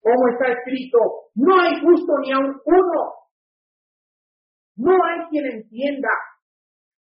Como 0.03 0.29
está 0.33 0.53
escrito, 0.53 0.99
no 1.37 1.61
hay 1.61 1.81
justo 1.81 2.13
ni 2.21 2.33
aun 2.33 2.61
uno. 2.65 3.03
No 4.77 4.93
hay 4.93 5.29
quien 5.31 5.47
entienda. 5.47 6.09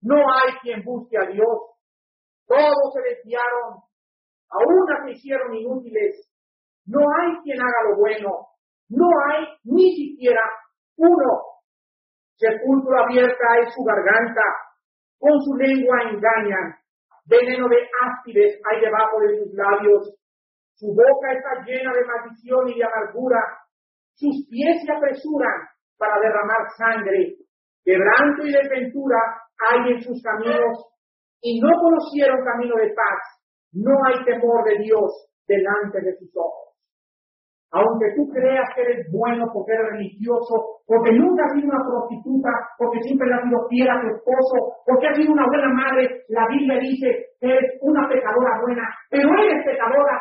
No 0.03 0.17
hay 0.17 0.53
quien 0.63 0.83
busque 0.83 1.17
a 1.19 1.27
Dios. 1.27 1.59
Todos 2.47 2.93
se 2.95 3.03
desviaron. 3.09 3.83
Aún 4.51 4.87
se 5.05 5.13
hicieron 5.13 5.55
inútiles. 5.55 6.29
No 6.87 7.01
hay 7.01 7.37
quien 7.43 7.61
haga 7.61 7.91
lo 7.91 7.97
bueno 7.97 8.51
no 8.91 9.07
hay 9.31 9.47
ni 9.65 9.95
siquiera 9.95 10.43
uno. 10.97 11.63
Sepulcro 12.37 13.05
abierta 13.05 13.47
es 13.63 13.73
su 13.75 13.85
garganta, 13.85 14.43
con 15.19 15.41
su 15.41 15.55
lengua 15.55 16.11
engañan, 16.11 16.75
veneno 17.27 17.69
de 17.69 17.77
áspides 18.03 18.61
hay 18.65 18.81
debajo 18.81 19.21
de 19.21 19.39
sus 19.39 19.55
labios, 19.55 20.17
su 20.75 20.89
boca 20.89 21.33
está 21.33 21.65
llena 21.67 21.93
de 21.93 22.05
maldición 22.05 22.69
y 22.69 22.79
de 22.79 22.85
amargura, 22.85 23.39
sus 24.15 24.47
pies 24.49 24.83
se 24.85 24.93
apresuran 24.93 25.69
para 25.99 26.19
derramar 26.19 26.67
sangre, 26.77 27.37
quebranto 27.85 28.47
y 28.47 28.53
desventura 28.53 29.19
hay 29.71 29.93
en 29.93 30.01
sus 30.01 30.23
caminos, 30.23 30.91
y 31.43 31.61
no 31.61 31.69
conocieron 31.81 32.45
camino 32.45 32.77
de 32.77 32.93
paz, 32.93 33.21
no 33.73 33.93
hay 34.05 34.25
temor 34.25 34.65
de 34.65 34.79
Dios 34.85 35.09
delante 35.47 36.01
de 36.03 36.17
sus 36.17 36.31
ojos. 36.37 36.71
Aunque 37.73 38.07
tú 38.17 38.27
creas 38.35 38.67
que 38.75 38.83
eres 38.83 39.07
bueno 39.13 39.47
porque 39.55 39.73
eres 39.73 39.93
religioso, 39.93 40.83
porque 40.87 41.13
nunca 41.13 41.45
has 41.47 41.55
sido 41.55 41.71
una 41.71 41.87
prostituta, 41.87 42.51
porque 42.77 42.99
siempre 43.03 43.29
le 43.29 43.35
has 43.35 43.45
sido 43.47 43.69
fiel 43.69 43.89
a 43.89 44.01
tu 44.03 44.09
esposo, 44.11 44.83
porque 44.85 45.07
has 45.07 45.17
sido 45.17 45.33
una 45.33 45.47
buena 45.47 45.71
madre, 45.71 46.27
la 46.29 46.49
Biblia 46.49 46.81
dice 46.83 47.07
que 47.39 47.47
eres 47.47 47.79
una 47.81 48.09
pecadora 48.09 48.59
buena, 48.67 48.83
pero 49.09 49.31
eres 49.39 49.65
pecadora 49.65 50.19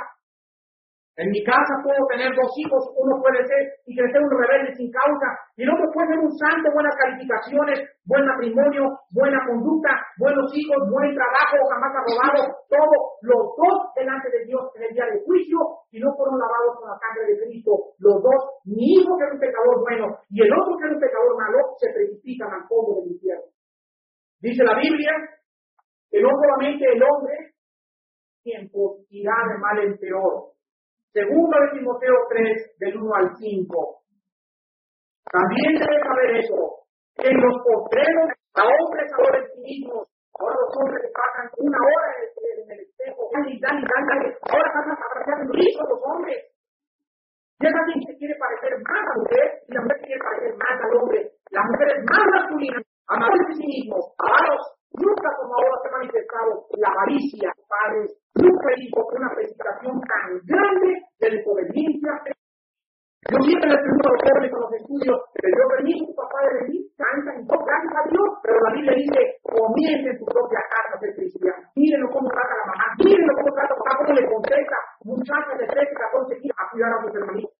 en 1.19 1.27
mi 1.35 1.43
casa 1.43 1.83
puedo 1.83 1.99
tener 2.07 2.31
dos 2.31 2.47
hijos, 2.55 2.79
uno 2.95 3.19
puede 3.19 3.43
ser 3.43 3.59
y 3.83 3.91
crecer 3.91 4.23
un 4.23 4.31
rebelde 4.31 4.71
sin 4.71 4.87
causa, 4.87 5.27
y 5.59 5.67
el 5.67 5.71
otro 5.75 5.91
puede 5.91 6.15
ser 6.15 6.19
un 6.23 6.31
santo, 6.31 6.71
buenas 6.71 6.95
calificaciones, 6.95 7.83
buen 8.07 8.23
matrimonio, 8.23 8.87
buena 9.11 9.35
conducta, 9.43 9.99
buenos 10.15 10.47
hijos, 10.55 10.79
buen 10.87 11.11
trabajo, 11.11 11.59
jamás 11.75 11.91
ha 11.91 12.03
robado, 12.07 12.41
todo, 12.71 12.95
los 13.27 13.43
dos 13.51 13.77
delante 13.99 14.31
de 14.31 14.47
Dios 14.47 14.63
en 14.79 14.87
el 14.87 14.91
día 14.95 15.11
del 15.11 15.19
juicio, 15.27 15.59
si 15.91 15.99
no 15.99 16.07
fueron 16.15 16.39
lavados 16.39 16.79
con 16.79 16.87
la 16.87 16.95
sangre 17.03 17.27
de 17.27 17.35
Cristo, 17.43 17.99
los 17.99 18.15
dos, 18.23 18.39
mi 18.63 18.95
hijo 18.95 19.11
que 19.19 19.27
es 19.27 19.33
un 19.35 19.43
pecador 19.43 19.75
bueno 19.83 20.05
y 20.31 20.39
el 20.39 20.51
otro 20.55 20.71
que 20.79 20.87
es 20.87 20.93
un 20.95 21.03
pecador 21.03 21.35
malo, 21.35 21.59
se 21.83 21.91
precipitan 21.91 22.47
al 22.47 22.63
fondo 22.63 23.03
del 23.03 23.11
infierno. 23.11 23.51
Dice 24.39 24.63
la 24.63 24.79
Biblia 24.79 25.11
que 26.07 26.23
no 26.23 26.31
solamente 26.31 26.87
el 26.95 27.03
hombre, 27.03 27.59
tiempo 28.39 29.03
irá 29.11 29.35
de 29.51 29.59
mal 29.59 29.83
en 29.83 29.97
peor, 29.99 30.55
Segundo 31.11 31.57
de 31.57 31.79
Timoteo 31.79 32.15
3, 32.29 32.77
del 32.77 32.97
1 33.01 33.15
al 33.15 33.29
5. 33.35 33.99
También 35.31 35.71
debes 35.81 36.01
saber 36.05 36.29
eso, 36.37 36.85
que 37.17 37.27
en 37.29 37.37
los 37.41 37.55
postreros 37.65 38.29
a 38.53 38.63
hombres 38.65 39.09
ahora 39.17 39.37
en 39.41 39.47
sí 39.49 39.61
mismos, 39.61 40.05
ahora 40.37 40.53
los 40.53 40.73
hombres 40.77 41.01
pasan 41.09 41.49
una 41.57 41.77
hora 41.81 42.07
en 42.13 42.71
el, 42.71 42.79
espejo, 42.81 43.29
dan 43.33 43.45
y 43.49 43.59
dan 43.59 43.77
y 43.77 43.85
dan, 43.85 44.21
ahora 44.53 44.67
pasan 44.73 44.97
a 44.97 45.07
parecer 45.13 45.49
listos 45.53 45.85
los 45.89 46.01
hombres. 46.05 46.39
Y 47.59 47.65
es 47.65 47.73
así 47.73 47.93
que 48.05 48.17
quiere 48.17 48.35
parecer 48.39 48.71
más 48.85 49.01
a 49.01 49.09
la 49.09 49.15
mujer 49.19 49.47
y 49.67 49.73
la 49.73 49.81
mujer 49.81 49.97
quiere 50.05 50.21
parecer 50.21 50.53
más 50.55 50.75
al 50.77 50.93
hombre. 50.95 51.19
La 51.51 51.63
mujer 51.65 51.87
es 51.89 52.01
más 52.05 52.25
masculina, 52.37 52.79
amadores 53.07 53.47
de 53.49 53.53
sí 53.53 53.65
mismos, 53.65 54.13
avaros, 54.17 54.63
nunca 54.93 55.29
como 55.37 55.53
ahora 55.53 55.75
se 55.81 55.87
ha 55.87 55.97
manifestado 55.97 56.65
la 56.77 56.89
avaricia, 56.89 57.53
padres, 57.67 58.09
nunca 58.35 58.69
hizo 58.77 59.05
una 59.13 59.29
presentación 59.35 60.01
tan 60.01 60.27
grande 60.45 60.89
de 61.19 61.27
desobediencia. 61.29 62.11
Yo 63.29 63.37
siempre 63.43 63.69
les 63.69 63.83
pregunto 63.83 64.09
a 64.09 64.13
los 64.15 64.23
jóvenes 64.25 64.51
con 64.51 64.61
los 64.63 64.73
estudios, 64.73 65.17
pero 65.35 65.47
yo 65.51 65.63
vení, 65.75 65.93
tu 66.07 66.15
papá 66.15 66.39
de 66.49 66.63
venir, 66.63 66.81
canta 66.95 67.35
y 67.35 67.45
todo, 67.45 67.61
gracias 67.67 67.93
a 67.93 68.03
Dios, 68.09 68.27
pero 68.41 68.57
la 68.63 68.71
Biblia 68.73 68.95
dice, 68.95 69.19
comienza 69.43 70.07
en 70.09 70.17
tu 70.17 70.25
propia 70.25 70.61
casa 70.71 70.97
de 70.97 71.13
cristiano. 71.13 71.61
Mírenlo 71.75 72.09
cómo 72.09 72.29
trata 72.31 72.55
la 72.55 72.65
mamá, 72.71 72.85
mírenlo 72.97 73.33
cómo 73.35 73.51
trata 73.53 73.75
papá, 73.75 73.91
cómo 73.99 74.13
le 74.15 74.23
contesta, 74.25 74.77
muchachas 75.03 75.57
de 75.59 75.67
13, 75.67 75.93
14 75.93 76.35
años 76.35 76.55
a 76.57 76.71
cuidar 76.71 76.91
a 76.95 77.01
sus 77.03 77.13
hermanitos. 77.13 77.59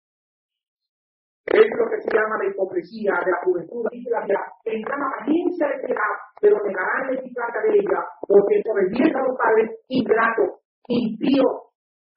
Es 1.70 1.78
lo 1.78 1.86
que 1.86 2.02
se 2.02 2.10
llama 2.10 2.42
la 2.42 2.50
hipocresía 2.50 3.14
de 3.22 3.30
la 3.30 3.42
juventud. 3.46 3.86
Dice 3.92 4.10
la 4.10 4.22
Biblia, 4.22 4.42
tendrán 4.66 5.02
apariencia 5.06 5.68
de 5.70 5.86
piedad, 5.86 6.14
pero 6.42 6.58
negarán 6.66 7.14
la 7.14 7.14
eficacia 7.14 7.62
de 7.62 7.78
ella, 7.78 8.00
porque 8.26 8.58
desobediencia 8.58 9.20
a 9.22 9.28
los 9.30 9.38
padres 9.38 9.70
ingratos 9.88 10.50
impío, 10.90 11.46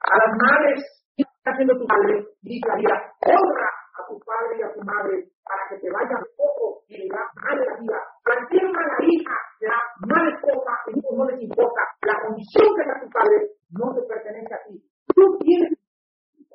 a 0.01 0.15
las 0.17 0.33
madres, 0.41 0.81
¿qué 1.13 1.23
está 1.29 1.53
haciendo 1.53 1.77
tu 1.77 1.85
padre? 1.85 2.25
Dice 2.41 2.65
la 2.65 2.77
vida, 2.81 2.97
honra 3.29 3.69
a 3.69 4.01
tu 4.09 4.17
padre 4.25 4.57
y 4.57 4.63
a 4.65 4.73
tu 4.73 4.81
madre 4.81 5.29
para 5.45 5.63
que 5.69 5.77
te 5.85 5.89
vaya 5.93 6.17
poco 6.33 6.81
y 6.89 6.97
le 6.97 7.07
da 7.13 7.21
mal 7.45 7.61
la 7.61 7.77
vida. 7.77 7.99
Cualquier 8.25 8.65
mala 8.73 8.97
hija 9.05 9.37
te 9.61 9.67
da 9.69 9.81
mala 10.09 10.33
esposa 10.33 10.73
y 10.89 10.93
no 10.97 11.25
les 11.29 11.43
importa. 11.45 11.83
La 12.09 12.17
condición 12.25 12.73
que 12.73 12.89
da 12.89 12.97
tu 13.05 13.09
padre 13.13 13.37
no 13.69 13.93
te 13.93 14.01
pertenece 14.09 14.55
a 14.55 14.65
ti. 14.65 14.81
Tú 15.13 15.37
tienes 15.45 15.77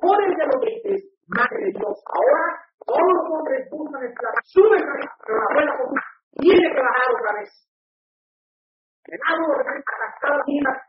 poder 0.02 0.34
de 0.34 0.46
los 0.50 0.60
dientes, 0.66 1.14
madre 1.30 1.58
de 1.62 1.72
Dios. 1.78 1.96
Ahora 2.10 2.67
todos 2.88 3.12
los 3.14 3.26
hombres 3.28 3.68
buscan 3.70 4.02
esclavos, 4.08 4.40
suben 4.48 4.80
pero 4.80 5.38
la 5.38 5.48
abuela 5.52 5.78
común 5.78 6.00
tiene 6.40 6.66
que 6.72 6.82
bajar 6.82 7.08
otra 7.12 7.32
vez. 7.44 7.52
En 9.08 9.20
algo 9.24 9.56
arrastrado 9.56 10.44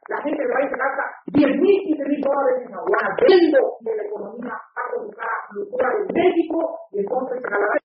la 0.09 0.23
gente 0.23 0.43
va 0.43 0.59
a 0.59 0.67
gasta 0.67 1.05
10 1.27 1.47
mil, 1.55 1.79
15 1.87 2.03
mil 2.03 2.21
dólares 2.21 2.67
en 2.67 2.75
aduana, 2.75 3.15
viendo 3.15 3.59
que 3.79 3.95
la 3.95 4.03
economía 4.03 4.55
va 4.59 4.83
a 4.83 4.91
colocar 4.91 5.31
a 5.31 5.55
locura 5.55 5.89
de 5.95 6.03
México 6.19 6.59
y 6.91 6.99
entonces 6.99 7.39
a 7.47 7.59
la 7.59 7.79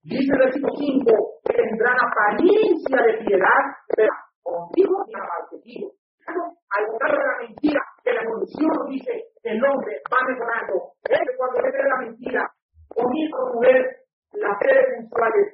dice 0.00 0.32
el 0.32 0.38
versículo 0.38 0.72
5 0.80 1.12
que 1.44 1.52
tendrán 1.60 1.96
apariencia 2.00 2.98
de 3.04 3.12
piedad, 3.20 3.60
pero 3.88 4.12
contigo 4.40 4.96
y 5.08 5.12
amaltecido. 5.12 5.92
Al 6.24 6.86
contar 6.86 7.12
de 7.12 7.24
la 7.24 7.36
mentira, 7.44 7.80
que 8.02 8.12
la 8.12 8.22
evolución 8.22 8.72
dice 8.88 9.12
que 9.42 9.50
el 9.50 9.60
hombre 9.62 9.92
va 10.08 10.20
mejorando, 10.24 10.74
es 11.04 11.36
cuando 11.36 11.60
le 11.60 11.70
la 11.70 11.98
mentira, 12.00 12.42
comienza 12.88 13.36
a 13.36 13.40
promover 13.44 13.76
las 14.32 14.58
sedes 14.58 14.86
sensuales. 14.96 15.46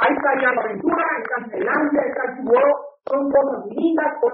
Ahí 0.00 0.14
está 0.14 0.30
ya 0.40 0.52
la 0.54 0.62
aventura, 0.62 1.04
está 1.18 1.34
en 1.42 1.50
Finlandia, 1.50 2.02
está 2.06 2.22
en 2.30 2.46
son 3.08 3.30
cosas 3.30 3.64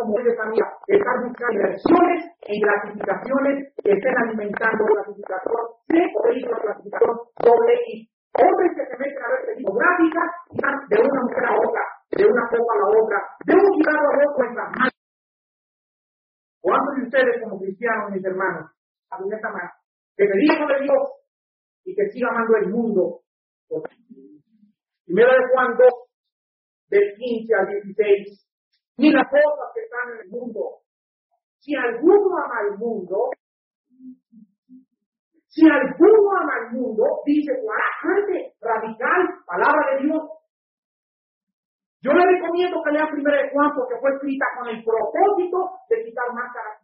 como 0.04 0.20
mujeres 0.20 0.38
amigas, 0.38 0.68
están 0.86 1.16
buscando 1.24 1.54
inversiones 1.56 2.20
en 2.44 2.60
gratificaciones 2.60 3.54
que 3.80 3.92
estén 3.92 4.14
alimentando 4.20 4.84
clasificación 4.84 5.60
C 5.88 5.92
o 5.96 6.20
la 6.28 6.58
clasificación 6.60 7.16
doble 7.40 7.72
X. 7.88 8.10
Hombres 8.34 8.70
que 8.74 8.84
se 8.84 8.96
meten 8.98 9.22
a 9.24 9.30
ver 9.30 9.42
películas 9.46 9.94
y 10.04 10.60
van 10.60 10.74
de 10.88 10.96
una 11.00 11.20
mujer 11.22 11.44
a 11.46 11.54
otra, 11.54 11.84
de 12.10 12.24
una 12.26 12.44
copa 12.50 12.72
a 12.74 12.78
la 12.82 12.88
otra, 12.98 13.18
de 13.46 13.54
un 13.54 13.66
cigarro 13.78 14.08
a 14.10 14.16
otro 14.28 14.44
en 14.44 14.56
las 14.56 14.70
manos. 14.74 14.98
¿Cuántos 16.60 16.94
de 16.96 17.02
ustedes 17.04 17.42
como 17.42 17.60
cristianos, 17.60 18.10
mis 18.10 18.24
hermanos, 18.24 18.70
a 19.10 19.16
esta 19.16 19.50
mano, 19.50 19.70
que 20.16 20.26
se 20.26 20.36
dijo 20.36 20.66
de 20.66 20.80
Dios 20.82 21.02
y 21.84 21.94
que 21.94 22.10
siga 22.10 22.28
amando 22.30 22.56
el 22.56 22.68
mundo? 22.70 23.20
Primero 25.06 25.30
de 25.30 25.48
Juan 25.52 25.76
2, 25.78 25.88
del 26.88 27.14
15 27.14 27.54
al 27.54 27.66
16, 27.68 28.44
ni 28.96 29.10
las 29.10 29.28
cosas 29.28 29.70
que 29.74 29.80
están 29.82 30.14
en 30.14 30.20
el 30.24 30.30
mundo. 30.30 30.82
Si 31.58 31.74
alguno 31.74 32.36
ama 32.38 32.58
al 32.60 32.78
mundo, 32.78 33.30
si 35.48 35.62
alguno 35.68 36.36
ama 36.40 36.52
al 36.62 36.72
mundo, 36.72 37.04
dice 37.24 37.52
gente 38.02 38.54
radical, 38.60 39.20
palabra 39.46 39.96
de 39.96 40.04
Dios. 40.04 40.22
Yo 42.02 42.12
le 42.12 42.26
recomiendo 42.26 42.82
que 42.84 42.90
lea 42.92 43.08
primero 43.10 43.36
de 43.36 43.50
Juan 43.50 43.70
porque 43.74 43.98
fue 43.98 44.12
escrita 44.12 44.44
con 44.58 44.68
el 44.68 44.84
propósito 44.84 45.58
de 45.88 46.04
quitar 46.04 46.26
máscaras, 46.34 46.82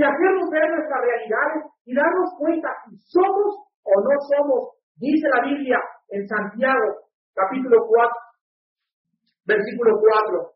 de 0.00 0.06
hacernos 0.06 0.48
ver 0.48 0.64
nuestras 0.64 1.00
realidades 1.04 1.60
y 1.84 1.94
darnos 1.94 2.32
cuenta 2.38 2.68
si 2.88 2.96
somos 3.12 3.68
o 3.84 3.92
no 4.00 4.16
somos, 4.32 4.80
dice 4.96 5.28
la 5.28 5.44
Biblia 5.44 5.76
en 6.08 6.26
Santiago, 6.26 7.04
capítulo 7.34 7.84
4, 7.86 8.08
versículo 9.44 10.00
4. 10.00 10.52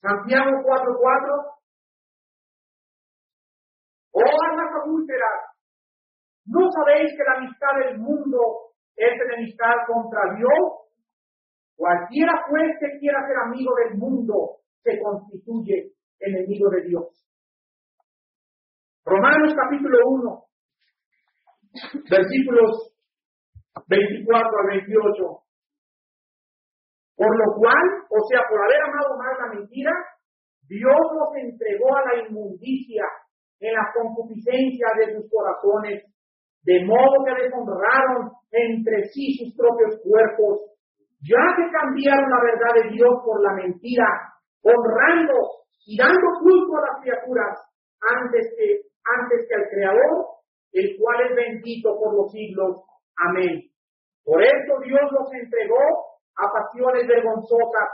Santiago 0.00 0.62
4:4. 0.62 1.56
Oh 4.12 4.36
almas 4.48 4.70
adúlteras, 4.80 5.40
¿no 6.46 6.70
sabéis 6.70 7.10
que 7.16 7.24
la 7.24 7.38
amistad 7.38 7.74
del 7.82 7.98
mundo 7.98 8.38
es 8.94 9.12
enemistad 9.26 9.74
contra 9.88 10.20
Dios? 10.36 10.86
Cualquiera 11.74 12.44
pues 12.48 12.78
que 12.78 12.98
quiera 13.00 13.26
ser 13.26 13.36
amigo 13.44 13.74
del 13.74 13.98
mundo 13.98 14.62
se 14.84 15.00
constituye 15.02 15.92
enemigo 16.20 16.70
de 16.70 16.82
Dios. 16.82 17.25
Romanos 19.06 19.54
capítulo 19.54 19.98
1, 20.18 20.44
versículos 22.10 22.90
24 23.86 24.34
al 24.34 24.66
28. 24.82 25.46
Por 27.14 27.32
lo 27.38 27.54
cual, 27.54 27.86
o 28.10 28.18
sea, 28.26 28.42
por 28.50 28.58
haber 28.66 28.82
amado 28.82 29.14
más 29.14 29.38
la 29.38 29.54
mentira, 29.54 29.92
Dios 30.66 30.98
nos 31.14 31.30
entregó 31.38 31.94
a 31.94 32.02
la 32.02 32.26
inmundicia 32.26 33.06
en 33.60 33.74
la 33.74 33.86
concupiscencia 33.94 34.88
de 34.98 35.14
sus 35.14 35.30
corazones, 35.30 36.02
de 36.66 36.84
modo 36.84 37.22
que 37.24 37.46
deshonraron 37.46 38.34
entre 38.50 39.06
sí 39.14 39.38
sus 39.38 39.54
propios 39.54 40.02
cuerpos, 40.02 40.74
ya 41.22 41.46
que 41.54 41.70
cambiaron 41.70 42.26
la 42.28 42.42
verdad 42.42 42.82
de 42.82 42.90
Dios 42.90 43.14
por 43.24 43.40
la 43.40 43.54
mentira, 43.54 44.34
honrando 44.66 45.62
y 45.86 45.96
dando 45.96 46.26
culto 46.42 46.74
a 46.76 46.90
las 46.90 47.00
criaturas 47.00 47.54
antes 48.02 48.52
que, 48.58 48.85
antes 49.20 49.46
que 49.48 49.54
al 49.54 49.68
Creador, 49.68 50.26
el 50.72 50.96
cual 50.98 51.30
es 51.30 51.36
bendito 51.36 51.96
por 51.98 52.14
los 52.14 52.32
siglos. 52.32 52.82
Amén. 53.16 53.70
Por 54.24 54.42
esto 54.42 54.80
Dios 54.82 55.06
nos 55.12 55.32
entregó 55.32 55.80
a 56.36 56.52
pasiones 56.52 57.06
vergonzosas, 57.06 57.88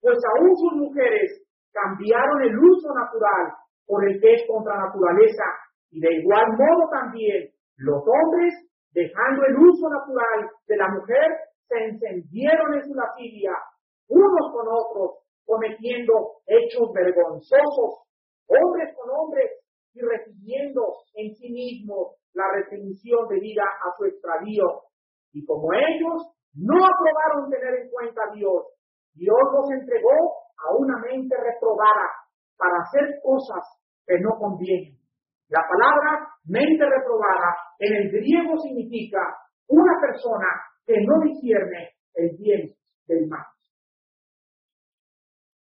pues 0.00 0.18
aún 0.34 0.50
sus 0.56 0.72
mujeres 0.74 1.46
cambiaron 1.72 2.42
el 2.42 2.58
uso 2.58 2.92
natural 2.92 3.52
por 3.86 4.04
el 4.08 4.20
que 4.20 4.34
es 4.34 4.42
contra 4.48 4.76
naturaleza, 4.76 5.44
y 5.90 6.00
de 6.00 6.12
igual 6.20 6.44
modo 6.58 6.90
también 6.90 7.48
los 7.76 8.02
hombres, 8.02 8.52
dejando 8.92 9.44
el 9.46 9.56
uso 9.56 9.88
natural 9.88 10.50
de 10.66 10.76
la 10.76 10.88
mujer, 10.88 11.28
se 11.68 11.78
encendieron 11.84 12.74
en 12.74 12.82
su 12.82 12.94
lascivia, 12.94 13.52
unos 14.08 14.52
con 14.52 14.66
otros, 14.68 15.22
cometiendo 15.44 16.42
hechos 16.46 16.92
vergonzosos, 16.92 18.06
hombres 18.48 18.94
con 18.96 19.10
hombres, 19.10 19.50
y 19.96 20.00
recibiendo 20.04 20.82
en 21.14 21.34
sí 21.34 21.48
mismos 21.48 22.20
la 22.34 22.44
retribución 22.52 23.26
debida 23.28 23.64
a 23.64 23.96
su 23.96 24.04
extravío. 24.04 24.84
Y 25.32 25.44
como 25.46 25.72
ellos 25.72 26.36
no 26.52 26.76
aprobaron 26.76 27.50
tener 27.50 27.80
en 27.80 27.90
cuenta 27.90 28.20
a 28.28 28.34
Dios. 28.34 28.76
Dios 29.14 29.40
los 29.52 29.70
entregó 29.72 30.12
a 30.12 30.76
una 30.76 31.00
mente 31.00 31.34
reprobada 31.36 32.28
para 32.56 32.76
hacer 32.84 33.20
cosas 33.22 33.64
que 34.06 34.20
no 34.20 34.36
convienen. 34.38 35.00
La 35.48 35.64
palabra 35.64 36.28
mente 36.44 36.84
reprobada 36.84 37.56
en 37.78 37.94
el 37.94 38.10
griego 38.10 38.58
significa 38.58 39.20
una 39.68 39.92
persona 40.00 40.48
que 40.84 41.00
no 41.00 41.20
discierne 41.24 41.96
el 42.14 42.36
bien 42.36 42.74
del 43.06 43.28
mal. 43.28 43.44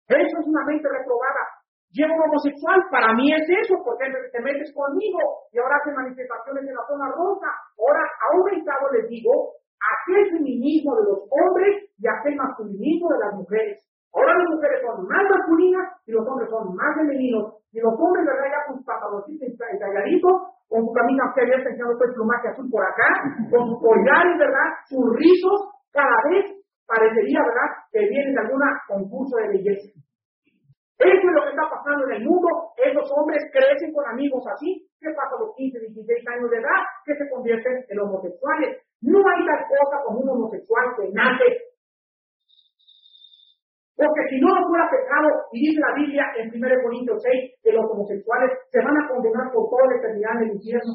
Eso 0.08 0.38
es 0.38 0.46
una 0.46 0.64
mente 0.64 0.88
reprobada. 0.88 1.55
Llevo 1.96 2.12
un 2.12 2.28
homosexual, 2.28 2.76
para 2.92 3.16
mí 3.16 3.32
es 3.32 3.48
eso, 3.48 3.80
porque 3.80 4.04
te 4.04 4.40
metes 4.44 4.68
conmigo 4.76 5.48
y 5.48 5.56
ahora 5.56 5.80
hace 5.80 5.96
manifestaciones 5.96 6.68
en 6.68 6.76
la 6.76 6.84
zona 6.84 7.08
rosa. 7.08 7.48
Ahora, 7.80 8.04
a 8.04 8.36
aumentado 8.36 8.84
les 8.92 9.08
digo 9.08 9.56
aquel 9.80 10.28
feminismo 10.36 10.92
de 11.00 11.04
los 11.08 11.24
hombres 11.32 11.88
y 11.96 12.04
aquel 12.04 12.36
masculinismo 12.36 13.08
de 13.16 13.20
las 13.24 13.32
mujeres. 13.32 13.80
Ahora 14.12 14.32
las 14.36 14.48
mujeres 14.48 14.80
son 14.84 15.08
más 15.08 15.24
masculinas 15.24 15.88
y 16.04 16.12
los 16.12 16.24
hombres 16.28 16.48
son 16.52 16.76
más 16.76 16.92
femeninos. 17.00 17.64
Y 17.72 17.80
los 17.80 17.96
hombres, 17.96 18.24
¿verdad? 18.28 18.44
Ya 18.44 18.60
con 18.68 18.76
sus 18.76 18.84
pantaloncitos 18.84 19.48
entalladitos, 19.48 20.36
con 20.68 20.80
su 20.84 20.92
camisa 20.92 21.32
que 21.32 21.42
había 21.48 21.60
enseñado 21.64 21.96
el 21.96 22.12
plumaje 22.12 22.48
azul 22.48 22.68
por 22.68 22.84
acá, 22.84 23.08
con 23.48 23.72
sus 23.72 23.78
collares, 23.80 24.36
¿verdad? 24.36 24.68
Sus 24.84 25.04
rizos, 25.16 25.58
cada 25.92 26.16
vez 26.28 26.44
parecería, 26.84 27.40
¿verdad? 27.40 27.68
Que 27.92 28.04
vienen 28.04 28.34
de 28.36 28.40
alguna 28.40 28.68
concurso 28.88 29.36
de 29.36 29.48
belleza. 29.48 30.05
Eso 30.96 31.28
es 31.28 31.34
lo 31.36 31.42
que 31.44 31.52
está 31.52 31.68
pasando 31.68 32.08
en 32.08 32.12
el 32.16 32.24
mundo. 32.24 32.48
Esos 32.76 33.04
hombres 33.12 33.44
crecen 33.52 33.92
con 33.92 34.06
amigos 34.08 34.40
así. 34.48 34.80
¿Qué 34.96 35.12
pasa 35.12 35.36
a 35.36 35.40
los 35.44 35.52
15, 35.54 35.92
16 35.92 36.24
años 36.32 36.50
de 36.50 36.56
edad? 36.56 36.80
Que 37.04 37.14
se 37.14 37.28
convierten 37.28 37.84
en 37.88 38.00
homosexuales. 38.00 38.80
No 39.02 39.20
hay 39.20 39.40
tal 39.44 39.62
cosa 39.68 39.96
como 40.04 40.20
un 40.24 40.28
homosexual 40.30 40.96
que 40.96 41.12
nace. 41.12 41.48
Porque 43.96 44.28
si 44.28 44.40
no 44.40 44.56
lo 44.56 44.68
fuera 44.68 44.88
pecado, 44.88 45.28
y 45.52 45.68
dice 45.68 45.80
la 45.80 45.94
Biblia 45.96 46.24
en 46.36 46.52
1 46.52 46.82
Corintios 46.84 47.20
6, 47.20 47.60
que 47.62 47.72
los 47.72 47.84
homosexuales 47.84 48.52
se 48.72 48.80
van 48.80 48.96
a 48.96 49.08
condenar 49.08 49.52
por 49.52 49.68
toda 49.68 49.88
la 49.88 49.96
eternidad 50.00 50.32
en 50.36 50.48
el 50.48 50.54
infierno. 50.56 50.92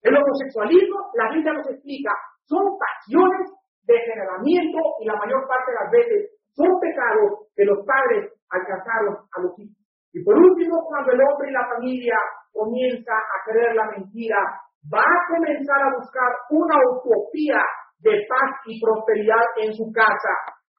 El 0.00 0.16
homosexualismo, 0.16 1.12
la 1.16 1.32
Biblia 1.32 1.52
nos 1.52 1.68
explica, 1.68 2.12
son 2.44 2.76
pasiones 2.76 3.52
de 3.84 3.96
generamiento 4.00 4.78
y 5.00 5.06
la 5.06 5.16
mayor 5.16 5.48
parte 5.48 5.72
de 5.72 5.78
las 5.80 5.90
veces 5.90 6.35
son 6.56 6.80
pecados 6.80 7.52
que 7.54 7.64
los 7.64 7.84
padres 7.84 8.32
alcanzaron 8.50 9.14
a 9.14 9.36
los 9.42 9.52
hijos. 9.60 9.76
Y 10.12 10.24
por 10.24 10.34
último, 10.34 10.80
cuando 10.88 11.12
el 11.12 11.20
hombre 11.20 11.50
y 11.50 11.52
la 11.52 11.68
familia 11.68 12.16
comienza 12.52 13.12
a 13.12 13.36
creer 13.44 13.76
la 13.76 13.90
mentira 13.92 14.40
va 14.88 15.04
a 15.04 15.24
comenzar 15.28 15.82
a 15.82 15.92
buscar 15.92 16.30
una 16.50 16.76
utopía 16.96 17.60
de 18.00 18.24
paz 18.28 18.50
y 18.64 18.80
prosperidad 18.80 19.44
en 19.60 19.72
su 19.74 19.92
casa. 19.92 20.32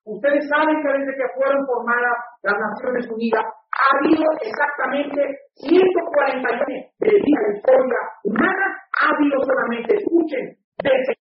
Ustedes 0.06 0.48
saben 0.48 0.82
que 0.82 0.90
desde 0.90 1.18
que 1.20 1.34
fueron 1.36 1.66
formadas 1.68 2.18
las 2.42 2.56
Naciones 2.58 3.06
Unidas, 3.12 3.44
ha 3.44 3.88
habido 4.00 4.24
exactamente 4.42 5.22
140 5.56 6.48
años 6.48 6.66
de 6.98 7.12
de 7.12 7.58
historia 7.58 8.00
humana 8.24 8.68
hábilos 9.04 9.44
solamente, 9.46 9.96
escuchen, 9.96 10.58
desde 10.82 11.14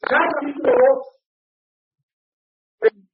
capítulo 0.00 0.72
2, 0.72 1.23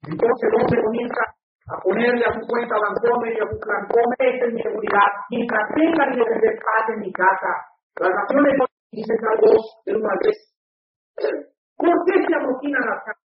entonces 0.02 0.48
hombre 0.56 0.82
comienza 0.82 1.22
a 1.68 1.76
ponerle 1.82 2.24
a 2.24 2.32
su 2.32 2.40
cuenta 2.46 2.74
Bancomer 2.74 3.32
y 3.32 3.40
a 3.40 3.46
su 3.46 3.58
Bancomer, 3.60 4.20
esta 4.20 4.46
es 4.46 4.54
mi 4.54 4.62
seguridad, 4.62 5.10
mientras 5.30 5.62
tenga 5.74 6.04
y 6.12 6.18
de 6.18 6.52
paz 6.58 6.84
en 6.94 7.00
mi 7.00 7.12
casa. 7.12 7.52
Las 8.00 8.10
naciones 8.10 8.54
dicen 8.90 9.18
al 9.28 9.38
2, 9.38 9.82
del 9.84 9.96
1 9.96 10.08
al 10.08 10.18
3. 10.18 11.44
¿Por 11.76 11.96
qué 12.06 12.14
se 12.26 12.34
amotinan 12.34 12.86
las 12.86 13.00
casas? 13.04 13.30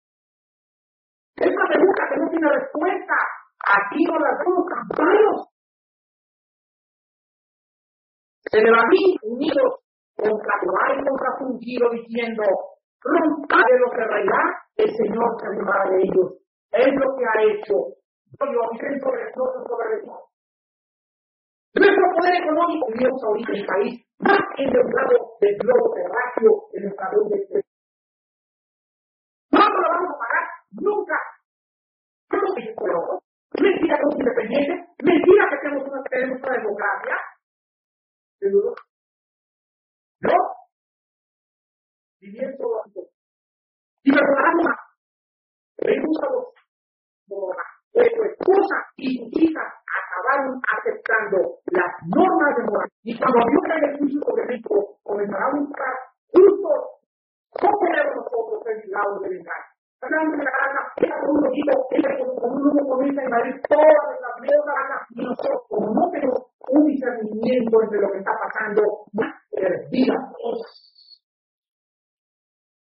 Esa 1.35 1.63
pregunta 1.67 2.01
que 2.09 2.19
no 2.19 2.29
tiene 2.29 2.49
respuesta. 2.49 3.15
Aquí 3.63 4.03
no 4.05 4.19
la 4.19 4.29
vemos 4.39 4.65
campanos. 4.67 5.47
Se 8.51 8.61
levantan 8.61 9.17
unidos 9.23 9.83
contra 10.15 10.59
Jehová 10.59 10.83
y 10.93 11.03
contra 11.03 11.29
diciendo, 11.91 12.43
rompa 13.01 13.57
de 13.57 13.79
lo 13.79 13.89
que 13.91 14.03
reirá, 14.05 14.41
el 14.75 14.89
Señor 14.95 15.27
se 15.41 15.49
librará 15.55 15.89
de 15.89 15.97
ellos. 16.03 16.42
Es 16.73 16.89
lo 16.89 17.15
que 17.15 17.23
ha 17.23 17.37
hecho. 17.53 17.73
Yo 18.33 18.61
sobre 18.99 19.23
nosotros 19.29 19.67
sobre 19.69 19.93
el 19.93 20.05
Nuestro 21.75 22.05
poder 22.17 22.33
económico 22.41 22.87
vivimos 22.91 23.23
ahorita 23.23 23.51
el 23.53 23.65
país 23.65 24.05
más 24.19 24.41
endeudado 24.57 25.37
del 25.39 25.57
globo 25.57 25.93
terráqueo 25.93 26.69
en 26.73 26.83
nuestra 26.83 27.09
de 27.09 27.63
¿Cuándo 29.51 29.77
lo 29.77 29.89
vamos 29.89 30.09
a 30.09 30.17
pagar? 30.17 30.45
Nunca. 30.71 31.17
Mentira 33.61 33.95
que 33.95 34.01
somos 34.01 34.19
independientes, 34.19 34.79
mentira 35.03 35.49
que 35.49 35.57
tenemos 35.61 35.87
una, 35.87 36.03
tenemos 36.09 36.41
una 36.41 36.53
democracia. 36.57 37.15
¿No? 40.21 40.37
Viviendo 42.19 42.81
esto. 42.85 43.01
Y 44.03 44.11
me 44.11 44.17
recordarán 44.17 44.57
más. 44.63 44.83
Los 47.29 47.55
pues 47.93 48.09
tu 48.09 48.23
esposa 48.23 48.77
hija 48.97 49.61
acabaron 49.61 50.59
aceptando 50.65 51.61
las 51.71 51.91
normas 52.09 52.55
de 52.57 52.63
moral. 52.63 52.89
Y 53.03 53.17
cuando 53.17 53.37
el 53.39 53.97
juicio 53.99 54.19
sobre 54.25 54.45
México, 54.47 54.97
comenzará 55.03 55.45
a 55.45 55.59
buscar 55.59 55.93
justos 56.33 57.03
¿Cómo 57.53 57.77
podemos 57.77 58.15
nosotros 58.17 58.63
ser 58.65 58.81
librados 58.81 59.21
del 59.21 59.37
engaño? 59.37 59.69
Hablando 60.01 60.37
de 60.37 60.43
la 60.43 60.51
gana, 60.51 60.81
era 60.97 61.15
como 61.21 61.33
un 61.37 61.45
equipo, 61.53 61.87
era 61.91 62.11
como 62.17 62.33
un 62.33 62.61
uno 62.65 62.81
comienza 62.89 63.21
a 63.21 63.25
invadir 63.25 63.61
todas 63.69 64.05
las 64.19 64.35
ganas 64.41 65.01
y 65.11 65.21
nosotros, 65.23 65.61
como 65.69 65.93
no 65.93 66.09
tenemos 66.11 66.39
un 66.67 66.83
discernimiento 66.87 67.77
entre 67.83 68.01
lo 68.01 68.09
que 68.11 68.17
está 68.17 68.33
pasando, 68.41 68.81
más 69.13 69.31
perdida. 69.53 70.17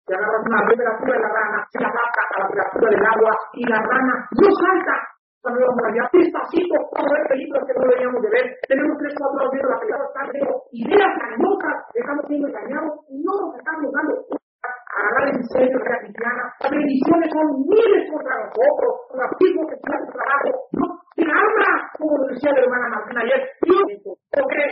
Se 0.06 0.14
agarra 0.14 0.38
una 0.38 0.62
temperatura 0.70 1.12
de 1.12 1.22
la 1.22 1.28
rana, 1.34 1.58
se 1.66 1.78
adapta 1.82 2.22
a 2.22 2.38
la 2.38 2.46
temperatura 2.46 2.90
del 2.90 3.06
agua 3.06 3.32
y 3.54 3.62
la 3.66 3.80
rana 3.82 4.14
no 4.30 4.48
salta 4.54 4.96
cuando 5.42 5.62
vamos 5.62 5.84
allá, 5.86 6.02
despacito, 6.10 6.74
a 6.74 7.02
ver 7.06 7.22
películas 7.28 7.62
que 7.66 7.74
no 7.74 7.82
deberíamos 7.86 8.22
de 8.22 8.30
ver, 8.30 8.46
tenemos 8.66 8.98
tres, 8.98 9.14
cuatro 9.14 9.46
horas 9.46 9.50
viendo 9.54 9.70
la 9.70 9.78
película, 9.78 10.06
están 10.10 10.26
viendo 10.34 10.54
ideas 10.74 11.12
locas, 11.38 11.76
estamos 11.94 12.24
siendo 12.26 12.48
engañados 12.48 12.94
y 13.06 13.14
no 13.22 13.30
nos 13.30 13.54
estamos 13.54 13.92
dando 13.94 14.14
agarrar 14.96 15.28
en 15.34 15.42
serio 15.44 15.78
la 15.78 15.98
cristiana. 16.00 16.42
Las 16.60 16.70
bendiciones 16.70 17.28
son 17.30 17.46
miles 17.62 18.10
contra 18.10 18.34
nosotros, 18.42 18.92
los 19.14 19.30
hijos 19.38 19.64
que 19.68 19.74
están 19.76 19.98
en 20.02 20.10
trabajo. 20.10 20.50
No 20.72 20.86
se 21.14 21.22
habla, 21.22 21.70
como 21.98 22.26
decía 22.26 22.50
la 22.52 22.60
hermana 22.60 22.88
Martina 22.88 23.20
ayer. 23.22 23.42
¿Por 24.02 24.46
qué? 24.50 24.64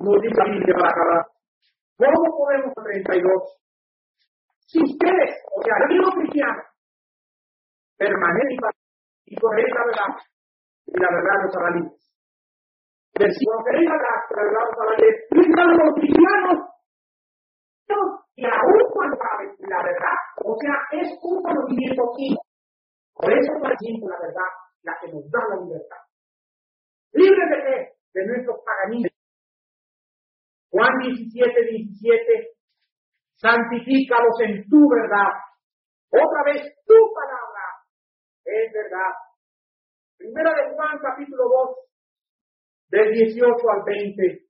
Nos 0.00 0.16
dice 0.22 0.38
la 0.38 0.44
Biblia 0.48 0.74
para 0.78 0.90
acabar. 0.90 1.37
¿Cómo 1.98 2.38
podemos 2.38 2.72
32? 2.74 3.58
Si 4.66 4.78
ustedes, 4.78 5.30
o 5.50 5.62
sea, 5.62 5.74
el 5.82 5.98
mismo 5.98 6.12
cristiano, 6.14 6.62
permanecen 7.96 8.70
y 9.26 9.36
con 9.36 9.56
la 9.56 9.84
verdad, 9.84 10.12
y 10.86 10.94
la 10.94 11.08
verdad 11.10 11.36
nos 11.42 11.56
hará 11.56 11.70
libres. 11.74 11.98
Cuando 13.18 13.64
queréis 13.64 13.90
la 13.90 13.96
verdad, 13.98 14.18
nos 14.30 14.78
hará 14.78 14.92
libres. 14.96 15.26
los 15.82 15.94
cristianos 15.94 16.68
y 18.38 18.44
aún 18.44 18.82
cuando 18.92 19.18
la 19.58 19.82
verdad, 19.82 20.18
o 20.44 20.54
sea, 20.60 21.00
es 21.00 21.08
un 21.22 21.42
conocimiento 21.42 22.02
químico. 22.16 22.42
Por 23.14 23.32
eso 23.32 23.52
es 23.52 23.60
la 23.60 24.18
verdad 24.20 24.50
la 24.82 24.94
que 25.00 25.12
nos 25.12 25.28
da 25.28 25.40
la 25.48 25.56
libertad. 25.64 25.98
¿Libre 27.12 27.42
de 27.50 27.64
qué? 27.64 27.92
De 28.14 28.26
nuestros 28.26 28.58
paganismos. 28.64 29.17
Juan 30.78 30.94
17, 31.02 31.34
17, 31.34 32.54
santifícalos 33.34 34.38
en 34.46 34.62
tu 34.70 34.78
verdad. 34.86 35.34
Otra 36.06 36.40
vez, 36.46 36.62
tu 36.86 36.94
palabra 37.18 37.66
es 38.46 38.70
verdad. 38.70 39.10
Primera 40.16 40.54
de 40.54 40.74
Juan, 40.76 40.94
capítulo 41.02 41.42
2, 41.50 42.94
del 42.94 43.12
18 43.12 43.42
al 43.42 43.82
20. 43.86 44.46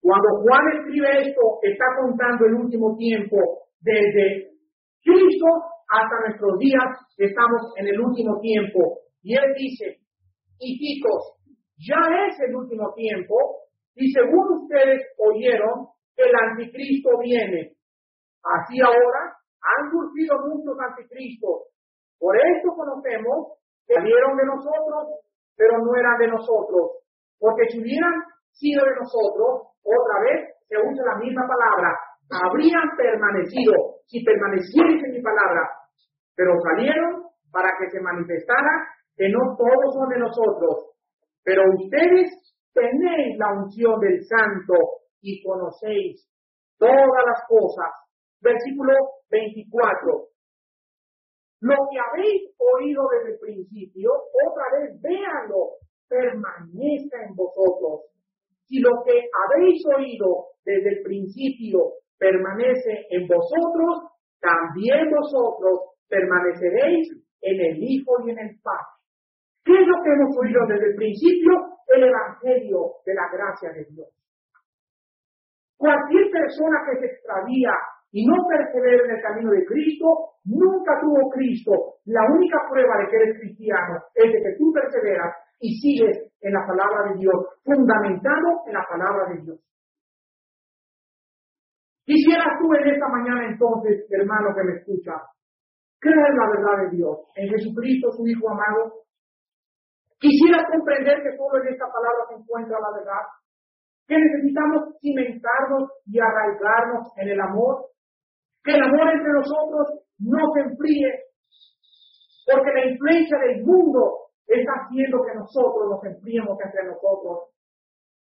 Cuando 0.00 0.40
Juan 0.40 0.64
escribe 0.80 1.28
esto, 1.28 1.60
está 1.60 1.84
contando 2.00 2.46
el 2.46 2.54
último 2.54 2.96
tiempo 2.96 3.68
desde 3.80 4.48
Cristo 5.04 5.48
hasta 5.92 6.20
nuestros 6.24 6.58
días, 6.58 6.88
estamos 7.18 7.60
en 7.76 7.88
el 7.88 8.00
último 8.00 8.40
tiempo. 8.40 9.00
Y 9.20 9.36
él 9.36 9.52
dice, 9.58 10.00
hijitos, 10.58 11.36
ya 11.76 12.00
es 12.28 12.40
el 12.48 12.56
último 12.56 12.94
tiempo, 12.94 13.63
y 13.94 14.12
según 14.12 14.62
ustedes 14.62 15.02
oyeron, 15.18 15.88
el 16.16 16.32
anticristo 16.34 17.10
viene. 17.22 17.74
Así 18.42 18.80
ahora 18.80 19.36
han 19.62 19.90
surgido 19.90 20.38
muchos 20.46 20.76
anticristos. 20.78 21.70
Por 22.18 22.36
esto 22.36 22.74
conocemos 22.74 23.58
que 23.86 23.94
salieron 23.94 24.36
de 24.36 24.46
nosotros, 24.46 25.20
pero 25.56 25.78
no 25.78 25.94
eran 25.96 26.18
de 26.18 26.28
nosotros. 26.28 27.04
Porque 27.38 27.68
si 27.70 27.80
hubieran 27.80 28.14
sido 28.52 28.84
de 28.84 28.96
nosotros, 28.96 29.74
otra 29.82 30.16
vez 30.22 30.54
se 30.68 30.76
usa 30.78 31.04
la 31.04 31.18
misma 31.18 31.46
palabra, 31.46 31.90
habrían 32.30 32.96
permanecido, 32.96 34.00
si 34.06 34.24
permanecierais 34.24 35.02
en 35.04 35.12
mi 35.12 35.22
palabra, 35.22 35.68
pero 36.34 36.52
salieron 36.60 37.24
para 37.52 37.70
que 37.78 37.90
se 37.90 38.00
manifestara 38.00 38.88
que 39.16 39.28
no 39.28 39.56
todos 39.56 39.94
son 39.94 40.08
de 40.08 40.18
nosotros, 40.18 40.96
pero 41.44 41.62
ustedes 41.76 42.32
tenéis 42.74 43.38
la 43.38 43.52
unción 43.52 44.00
del 44.00 44.24
santo 44.24 44.74
y 45.22 45.42
conocéis 45.42 46.28
todas 46.78 47.24
las 47.24 47.46
cosas. 47.48 47.90
Versículo 48.40 48.92
24. 49.30 50.28
Lo 51.60 51.76
que 51.90 51.98
habéis 51.98 52.42
oído 52.58 53.02
desde 53.08 53.32
el 53.34 53.38
principio, 53.38 54.10
otra 54.12 54.64
vez 54.78 55.00
véanlo, 55.00 55.78
permanezca 56.08 57.24
en 57.24 57.34
vosotros 57.34 58.10
si 58.66 58.80
lo 58.80 59.02
que 59.04 59.12
habéis 59.12 59.82
oído 59.96 60.46
desde 60.64 60.98
el 60.98 61.02
principio 61.02 61.94
permanece 62.18 63.06
en 63.10 63.26
vosotros, 63.26 64.10
también 64.40 65.10
vosotros 65.10 65.96
permaneceréis 66.08 67.08
en 67.42 67.60
el 67.60 67.82
Hijo 67.82 68.12
y 68.26 68.30
en 68.30 68.38
el 68.38 68.60
Padre. 68.62 68.93
¿Qué 69.64 69.72
es 69.72 69.86
lo 69.86 70.02
que 70.02 70.10
hemos 70.12 70.36
oído 70.36 70.60
desde 70.68 70.86
el 70.92 70.96
principio? 70.96 71.52
El 71.88 72.04
Evangelio 72.04 73.00
de 73.04 73.14
la 73.14 73.28
gracia 73.32 73.70
de 73.72 73.84
Dios. 73.90 74.08
Cualquier 75.76 76.30
persona 76.30 76.84
que 76.86 77.00
se 77.00 77.06
extravía 77.06 77.72
y 78.12 78.26
no 78.26 78.46
persevera 78.46 79.04
en 79.04 79.10
el 79.10 79.22
camino 79.22 79.50
de 79.50 79.64
Cristo, 79.64 80.38
nunca 80.44 81.00
tuvo 81.00 81.30
Cristo. 81.30 81.98
La 82.04 82.22
única 82.30 82.58
prueba 82.70 82.98
de 82.98 83.08
que 83.10 83.16
eres 83.16 83.38
cristiano 83.40 83.98
es 84.14 84.32
de 84.32 84.38
que 84.38 84.56
tú 84.56 84.72
perseveras 84.72 85.34
y 85.58 85.74
sigues 85.80 86.30
en 86.40 86.52
la 86.52 86.64
palabra 86.66 87.10
de 87.10 87.18
Dios, 87.18 87.34
fundamentado 87.64 88.62
en 88.66 88.74
la 88.74 88.86
palabra 88.88 89.34
de 89.34 89.42
Dios. 89.42 89.58
Quisieras 92.04 92.60
tú 92.60 92.72
en 92.74 92.86
esta 92.86 93.08
mañana 93.08 93.48
entonces, 93.48 94.06
hermano 94.10 94.54
que 94.54 94.62
me 94.62 94.76
escucha, 94.78 95.12
creer 95.98 96.34
la 96.36 96.48
verdad 96.50 96.84
de 96.84 96.96
Dios, 96.96 97.16
en 97.34 97.48
Jesucristo, 97.48 98.12
su 98.12 98.26
Hijo 98.28 98.50
amado. 98.50 99.04
Quisieras 100.24 100.64
comprender 100.72 101.20
que 101.20 101.36
solo 101.36 101.60
en 101.60 101.68
esta 101.68 101.84
palabra 101.84 102.24
se 102.32 102.40
encuentra 102.40 102.80
la 102.80 102.96
verdad, 102.96 103.28
que 104.08 104.16
necesitamos 104.16 104.96
cimentarnos 105.04 106.00
y 106.08 106.16
arraigarnos 106.16 107.12
en 107.20 107.28
el 107.28 107.40
amor, 107.44 107.92
que 108.64 108.72
el 108.72 108.88
amor 108.88 109.04
entre 109.12 109.32
nosotros 109.36 110.00
no 110.24 110.40
se 110.56 110.60
enfríe, 110.64 111.28
porque 112.48 112.72
la 112.72 112.88
influencia 112.88 113.36
del 113.36 113.68
mundo 113.68 114.32
está 114.48 114.72
haciendo 114.88 115.20
que 115.28 115.36
nosotros 115.36 115.92
nos 115.92 116.00
enfriemos 116.08 116.56
entre 116.56 116.88
nosotros. 116.88 117.52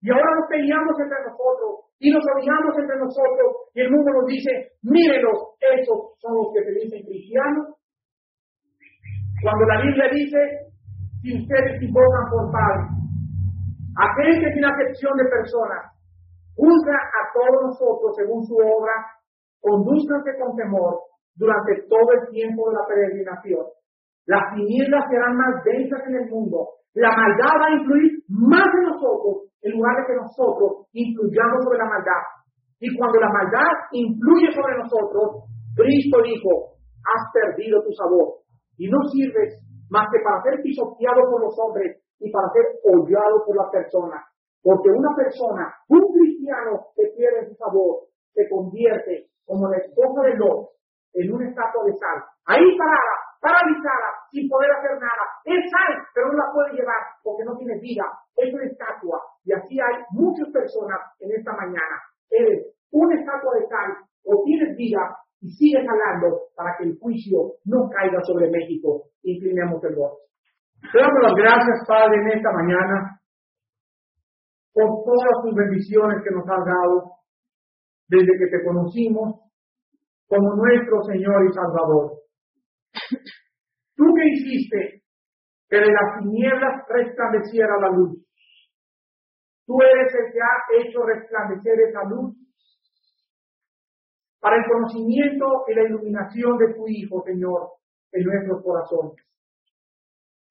Y 0.02 0.10
ahora 0.10 0.42
nos 0.42 0.50
peleamos 0.50 0.98
entre 0.98 1.22
nosotros 1.22 1.86
y 2.02 2.10
nos 2.10 2.24
odiamos 2.34 2.74
entre 2.82 2.98
nosotros 2.98 3.70
y 3.74 3.78
el 3.78 3.90
mundo 3.94 4.10
nos 4.10 4.26
dice, 4.26 4.74
mírenos, 4.82 5.54
esos 5.62 6.18
son 6.18 6.34
los 6.34 6.50
que 6.50 6.66
se 6.66 6.82
dicen 6.82 7.06
cristianos. 7.06 7.78
Cuando 9.38 9.64
la 9.70 9.78
Biblia 9.86 10.10
dice, 10.10 10.71
si 11.22 11.38
ustedes 11.38 11.82
invocan 11.82 12.26
por 12.30 12.50
Padre, 12.50 12.82
aquel 13.94 14.42
que 14.42 14.52
sin 14.52 14.64
acepción 14.64 15.16
de 15.16 15.30
personas, 15.30 15.94
juzga 16.58 16.98
a 16.98 17.22
todos 17.32 17.70
nosotros 17.70 18.10
según 18.18 18.42
su 18.44 18.58
obra, 18.58 18.92
conduzcanse 19.60 20.34
con 20.42 20.56
temor 20.56 20.98
durante 21.36 21.86
todo 21.88 22.10
el 22.20 22.28
tiempo 22.34 22.68
de 22.68 22.74
la 22.74 22.86
peregrinación. 22.86 23.64
Las 24.26 24.42
tinieblas 24.54 25.06
serán 25.08 25.36
más 25.36 25.62
densas 25.64 26.02
en 26.06 26.14
el 26.14 26.30
mundo, 26.30 26.82
la 26.94 27.08
maldad 27.08 27.54
va 27.56 27.66
a 27.70 27.76
influir 27.78 28.20
más 28.28 28.66
en 28.66 28.84
nosotros 28.92 29.48
en 29.62 29.72
lugar 29.72 29.96
de 29.96 30.06
que 30.06 30.20
nosotros 30.20 30.90
influyamos 30.92 31.64
sobre 31.64 31.78
la 31.78 31.88
maldad. 31.88 32.22
Y 32.80 32.90
cuando 32.98 33.18
la 33.20 33.30
maldad 33.30 33.72
influye 33.92 34.52
sobre 34.52 34.76
nosotros, 34.76 35.48
Cristo 35.74 36.18
dijo, 36.20 36.76
has 37.00 37.22
perdido 37.32 37.80
tu 37.82 37.92
sabor 37.94 38.42
y 38.76 38.90
no 38.90 38.98
sirves 39.08 39.62
más 39.92 40.08
que 40.08 40.24
para 40.24 40.40
ser 40.40 40.62
pisoteado 40.64 41.20
por 41.28 41.44
los 41.44 41.52
hombres 41.60 42.00
y 42.18 42.32
para 42.32 42.48
ser 42.56 42.64
hollado 42.88 43.44
por 43.44 43.56
las 43.60 43.68
personas. 43.68 44.24
Porque 44.64 44.88
una 44.88 45.12
persona, 45.14 45.68
un 45.88 46.00
cristiano 46.16 46.88
que 46.96 47.12
pierde 47.12 47.44
su 47.44 47.54
sabor, 47.60 48.08
se 48.32 48.48
convierte 48.48 49.28
como 49.44 49.68
la 49.68 49.76
esposa 49.76 50.22
de 50.22 50.36
Lot 50.40 50.72
en 51.12 51.28
una 51.28 51.44
estatua 51.44 51.84
de 51.84 51.92
sal. 51.92 52.24
Ahí 52.46 52.64
parada, 52.78 53.14
paralizada, 53.42 54.08
sin 54.30 54.48
poder 54.48 54.72
hacer 54.72 54.96
nada. 54.96 55.24
Es 55.44 55.60
sal, 55.68 55.92
pero 56.14 56.32
no 56.32 56.40
la 56.40 56.48
puede 56.54 56.72
llevar 56.72 57.02
porque 57.22 57.44
no 57.44 57.54
tiene 57.58 57.76
vida. 57.78 58.06
Es 58.36 58.48
una 58.54 58.64
estatua. 58.64 59.20
Y 59.44 59.52
así 59.52 59.76
hay 59.76 60.00
muchas 60.12 60.48
personas 60.48 61.00
en 61.20 61.36
esta 61.36 61.52
mañana. 61.52 62.00
Eres 62.30 62.72
una 62.92 63.18
estatua 63.20 63.60
de 63.60 63.66
sal 63.68 63.92
o 64.24 64.42
tienes 64.44 64.74
vida 64.76 65.20
y 65.42 65.50
sigues 65.50 65.84
hablando 65.84 66.48
para 66.56 66.76
que 66.78 66.84
el 66.84 66.98
juicio 66.98 67.60
no 67.66 67.90
caiga 67.90 68.22
sobre 68.24 68.48
México. 68.48 69.11
Inclinemos 69.22 69.82
el 69.84 69.94
voto. 69.94 70.18
Te 70.90 70.98
damos 70.98 71.22
las 71.22 71.34
gracias, 71.34 71.86
Padre, 71.86 72.16
en 72.22 72.38
esta 72.38 72.50
mañana 72.52 73.20
por 74.72 75.04
todas 75.04 75.42
tus 75.44 75.54
bendiciones 75.54 76.24
que 76.24 76.34
nos 76.34 76.48
has 76.48 76.64
dado 76.64 77.12
desde 78.08 78.38
que 78.38 78.48
te 78.50 78.64
conocimos 78.64 79.40
como 80.26 80.54
nuestro 80.56 81.02
Señor 81.04 81.44
y 81.44 81.52
Salvador. 81.52 82.12
¿Tú 83.96 84.04
qué 84.16 84.24
hiciste? 84.32 85.02
Que 85.68 85.76
de 85.76 85.92
las 85.92 86.18
tinieblas 86.20 86.84
resplandeciera 86.88 87.78
la 87.80 87.88
luz. 87.90 88.18
Tú 89.66 89.80
eres 89.80 90.12
el 90.14 90.32
que 90.32 90.40
ha 90.40 90.80
hecho 90.80 91.02
resplandecer 91.02 91.80
esa 91.88 92.02
luz 92.08 92.34
para 94.40 94.56
el 94.56 94.64
conocimiento 94.68 95.64
y 95.68 95.74
la 95.74 95.84
iluminación 95.84 96.58
de 96.58 96.74
tu 96.74 96.88
Hijo, 96.88 97.22
Señor, 97.24 97.68
en 98.12 98.24
nuestros 98.24 98.62
corazones. 98.62 99.16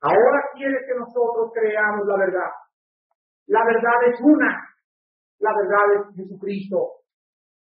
Ahora 0.01 0.39
quieres 0.53 0.81
que 0.87 0.97
nosotros 0.97 1.51
creamos 1.53 2.07
la 2.07 2.17
verdad. 2.17 2.51
La 3.47 3.63
verdad 3.65 4.09
es 4.09 4.19
una. 4.21 4.49
La 5.39 5.51
verdad 5.53 6.09
es 6.09 6.15
Jesucristo. 6.15 7.05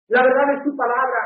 La 0.08 0.22
verdad 0.22 0.58
es 0.58 0.64
tu 0.64 0.76
palabra. 0.76 1.20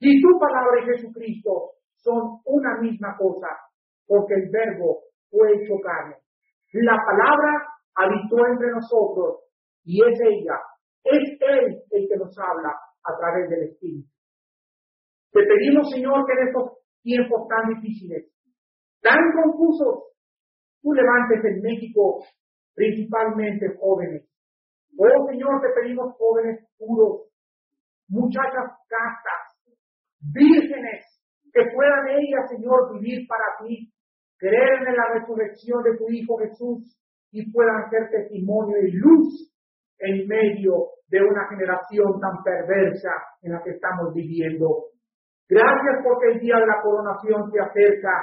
Y 0.00 0.20
tu 0.20 0.38
palabra 0.38 0.80
y 0.82 0.86
Jesucristo 0.86 1.72
son 1.96 2.40
una 2.46 2.80
misma 2.80 3.16
cosa, 3.18 3.48
porque 4.06 4.34
el 4.34 4.50
verbo 4.50 5.00
fue 5.30 5.52
hecho 5.54 5.74
carne. 5.84 6.16
La 6.72 6.96
palabra 6.96 7.66
habitó 7.94 8.46
entre 8.46 8.70
nosotros 8.70 9.44
y 9.84 10.00
es 10.02 10.18
ella, 10.20 10.56
es 11.04 11.36
Él 11.40 11.82
el 11.90 12.08
que 12.08 12.16
nos 12.16 12.36
habla 12.38 12.70
a 13.04 13.16
través 13.18 13.50
del 13.50 13.68
Espíritu. 13.70 14.08
Te 15.32 15.40
pedimos, 15.42 15.90
Señor, 15.90 16.24
que 16.26 16.32
en 16.32 16.48
estos 16.48 16.78
tiempos 17.02 17.48
tan 17.48 17.74
difíciles, 17.74 18.30
tan 19.00 19.20
confusos, 19.32 20.12
tú 20.82 20.92
levantes 20.92 21.44
en 21.44 21.62
México 21.62 22.24
principalmente 22.74 23.66
jóvenes. 23.78 24.28
Oh 24.96 25.26
Señor, 25.28 25.60
te 25.60 25.80
pedimos 25.80 26.14
jóvenes 26.16 26.66
puros, 26.78 27.28
muchachas 28.08 28.72
castas, 28.88 29.74
vírgenes, 30.20 31.04
que 31.52 31.62
puedan 31.74 32.08
ellas, 32.08 32.50
Señor, 32.50 32.92
vivir 32.94 33.26
para 33.26 33.66
ti, 33.66 33.92
creer 34.38 34.88
en 34.88 34.96
la 34.96 35.18
resurrección 35.18 35.82
de 35.82 35.96
tu 35.96 36.08
Hijo 36.10 36.38
Jesús 36.38 36.98
y 37.32 37.50
puedan 37.52 37.88
ser 37.90 38.10
testimonio 38.10 38.76
y 38.82 38.92
luz 38.92 39.52
en 39.98 40.26
medio 40.26 40.88
de 41.08 41.20
una 41.22 41.48
generación 41.48 42.20
tan 42.20 42.42
perversa 42.42 43.10
en 43.42 43.52
la 43.52 43.62
que 43.62 43.70
estamos 43.70 44.14
viviendo. 44.14 44.86
Gracias 45.50 46.06
porque 46.06 46.30
el 46.30 46.38
día 46.38 46.54
de 46.62 46.66
la 46.66 46.80
coronación 46.80 47.50
se 47.50 47.58
acerca 47.58 48.14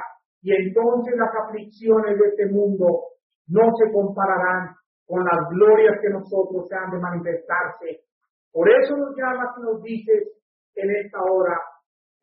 y 0.42 0.56
entonces 0.56 1.14
las 1.18 1.36
aflicciones 1.44 2.18
de 2.18 2.26
este 2.26 2.46
mundo 2.48 3.20
no 3.48 3.68
se 3.76 3.92
compararán 3.92 4.72
con 5.06 5.26
las 5.26 5.50
glorias 5.52 6.00
que 6.02 6.08
nosotros 6.08 6.68
se 6.70 6.76
han 6.76 6.90
de 6.90 7.00
manifestarse. 7.00 8.08
Por 8.54 8.72
eso 8.72 8.96
nos 8.96 9.12
llamas 9.18 9.60
y 9.60 9.62
nos 9.62 9.84
dices 9.84 10.24
en 10.76 10.90
esta 11.04 11.20
hora, 11.20 11.60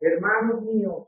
hermanos 0.01 0.63
míos, 0.63 1.05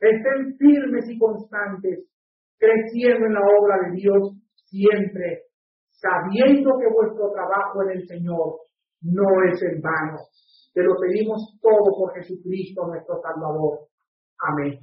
estén 0.00 0.56
firmes 0.58 1.08
y 1.08 1.16
constantes, 1.16 2.10
creciendo 2.58 3.26
en 3.26 3.34
la 3.34 3.46
obra 3.46 3.76
de 3.86 3.96
Dios 3.96 4.42
siempre, 4.66 5.44
sabiendo 5.92 6.70
que 6.78 6.92
vuestro 6.92 7.30
trabajo 7.30 7.82
en 7.84 7.98
el 7.98 8.06
Señor 8.08 8.58
no 9.02 9.28
es 9.52 9.62
en 9.62 9.80
vano. 9.80 10.18
Te 10.76 10.82
lo 10.82 10.98
pedimos 10.98 11.58
todo 11.62 11.96
por 11.96 12.12
Jesucristo 12.12 12.86
nuestro 12.86 13.18
Salvador. 13.22 13.88
Amén. 14.40 14.78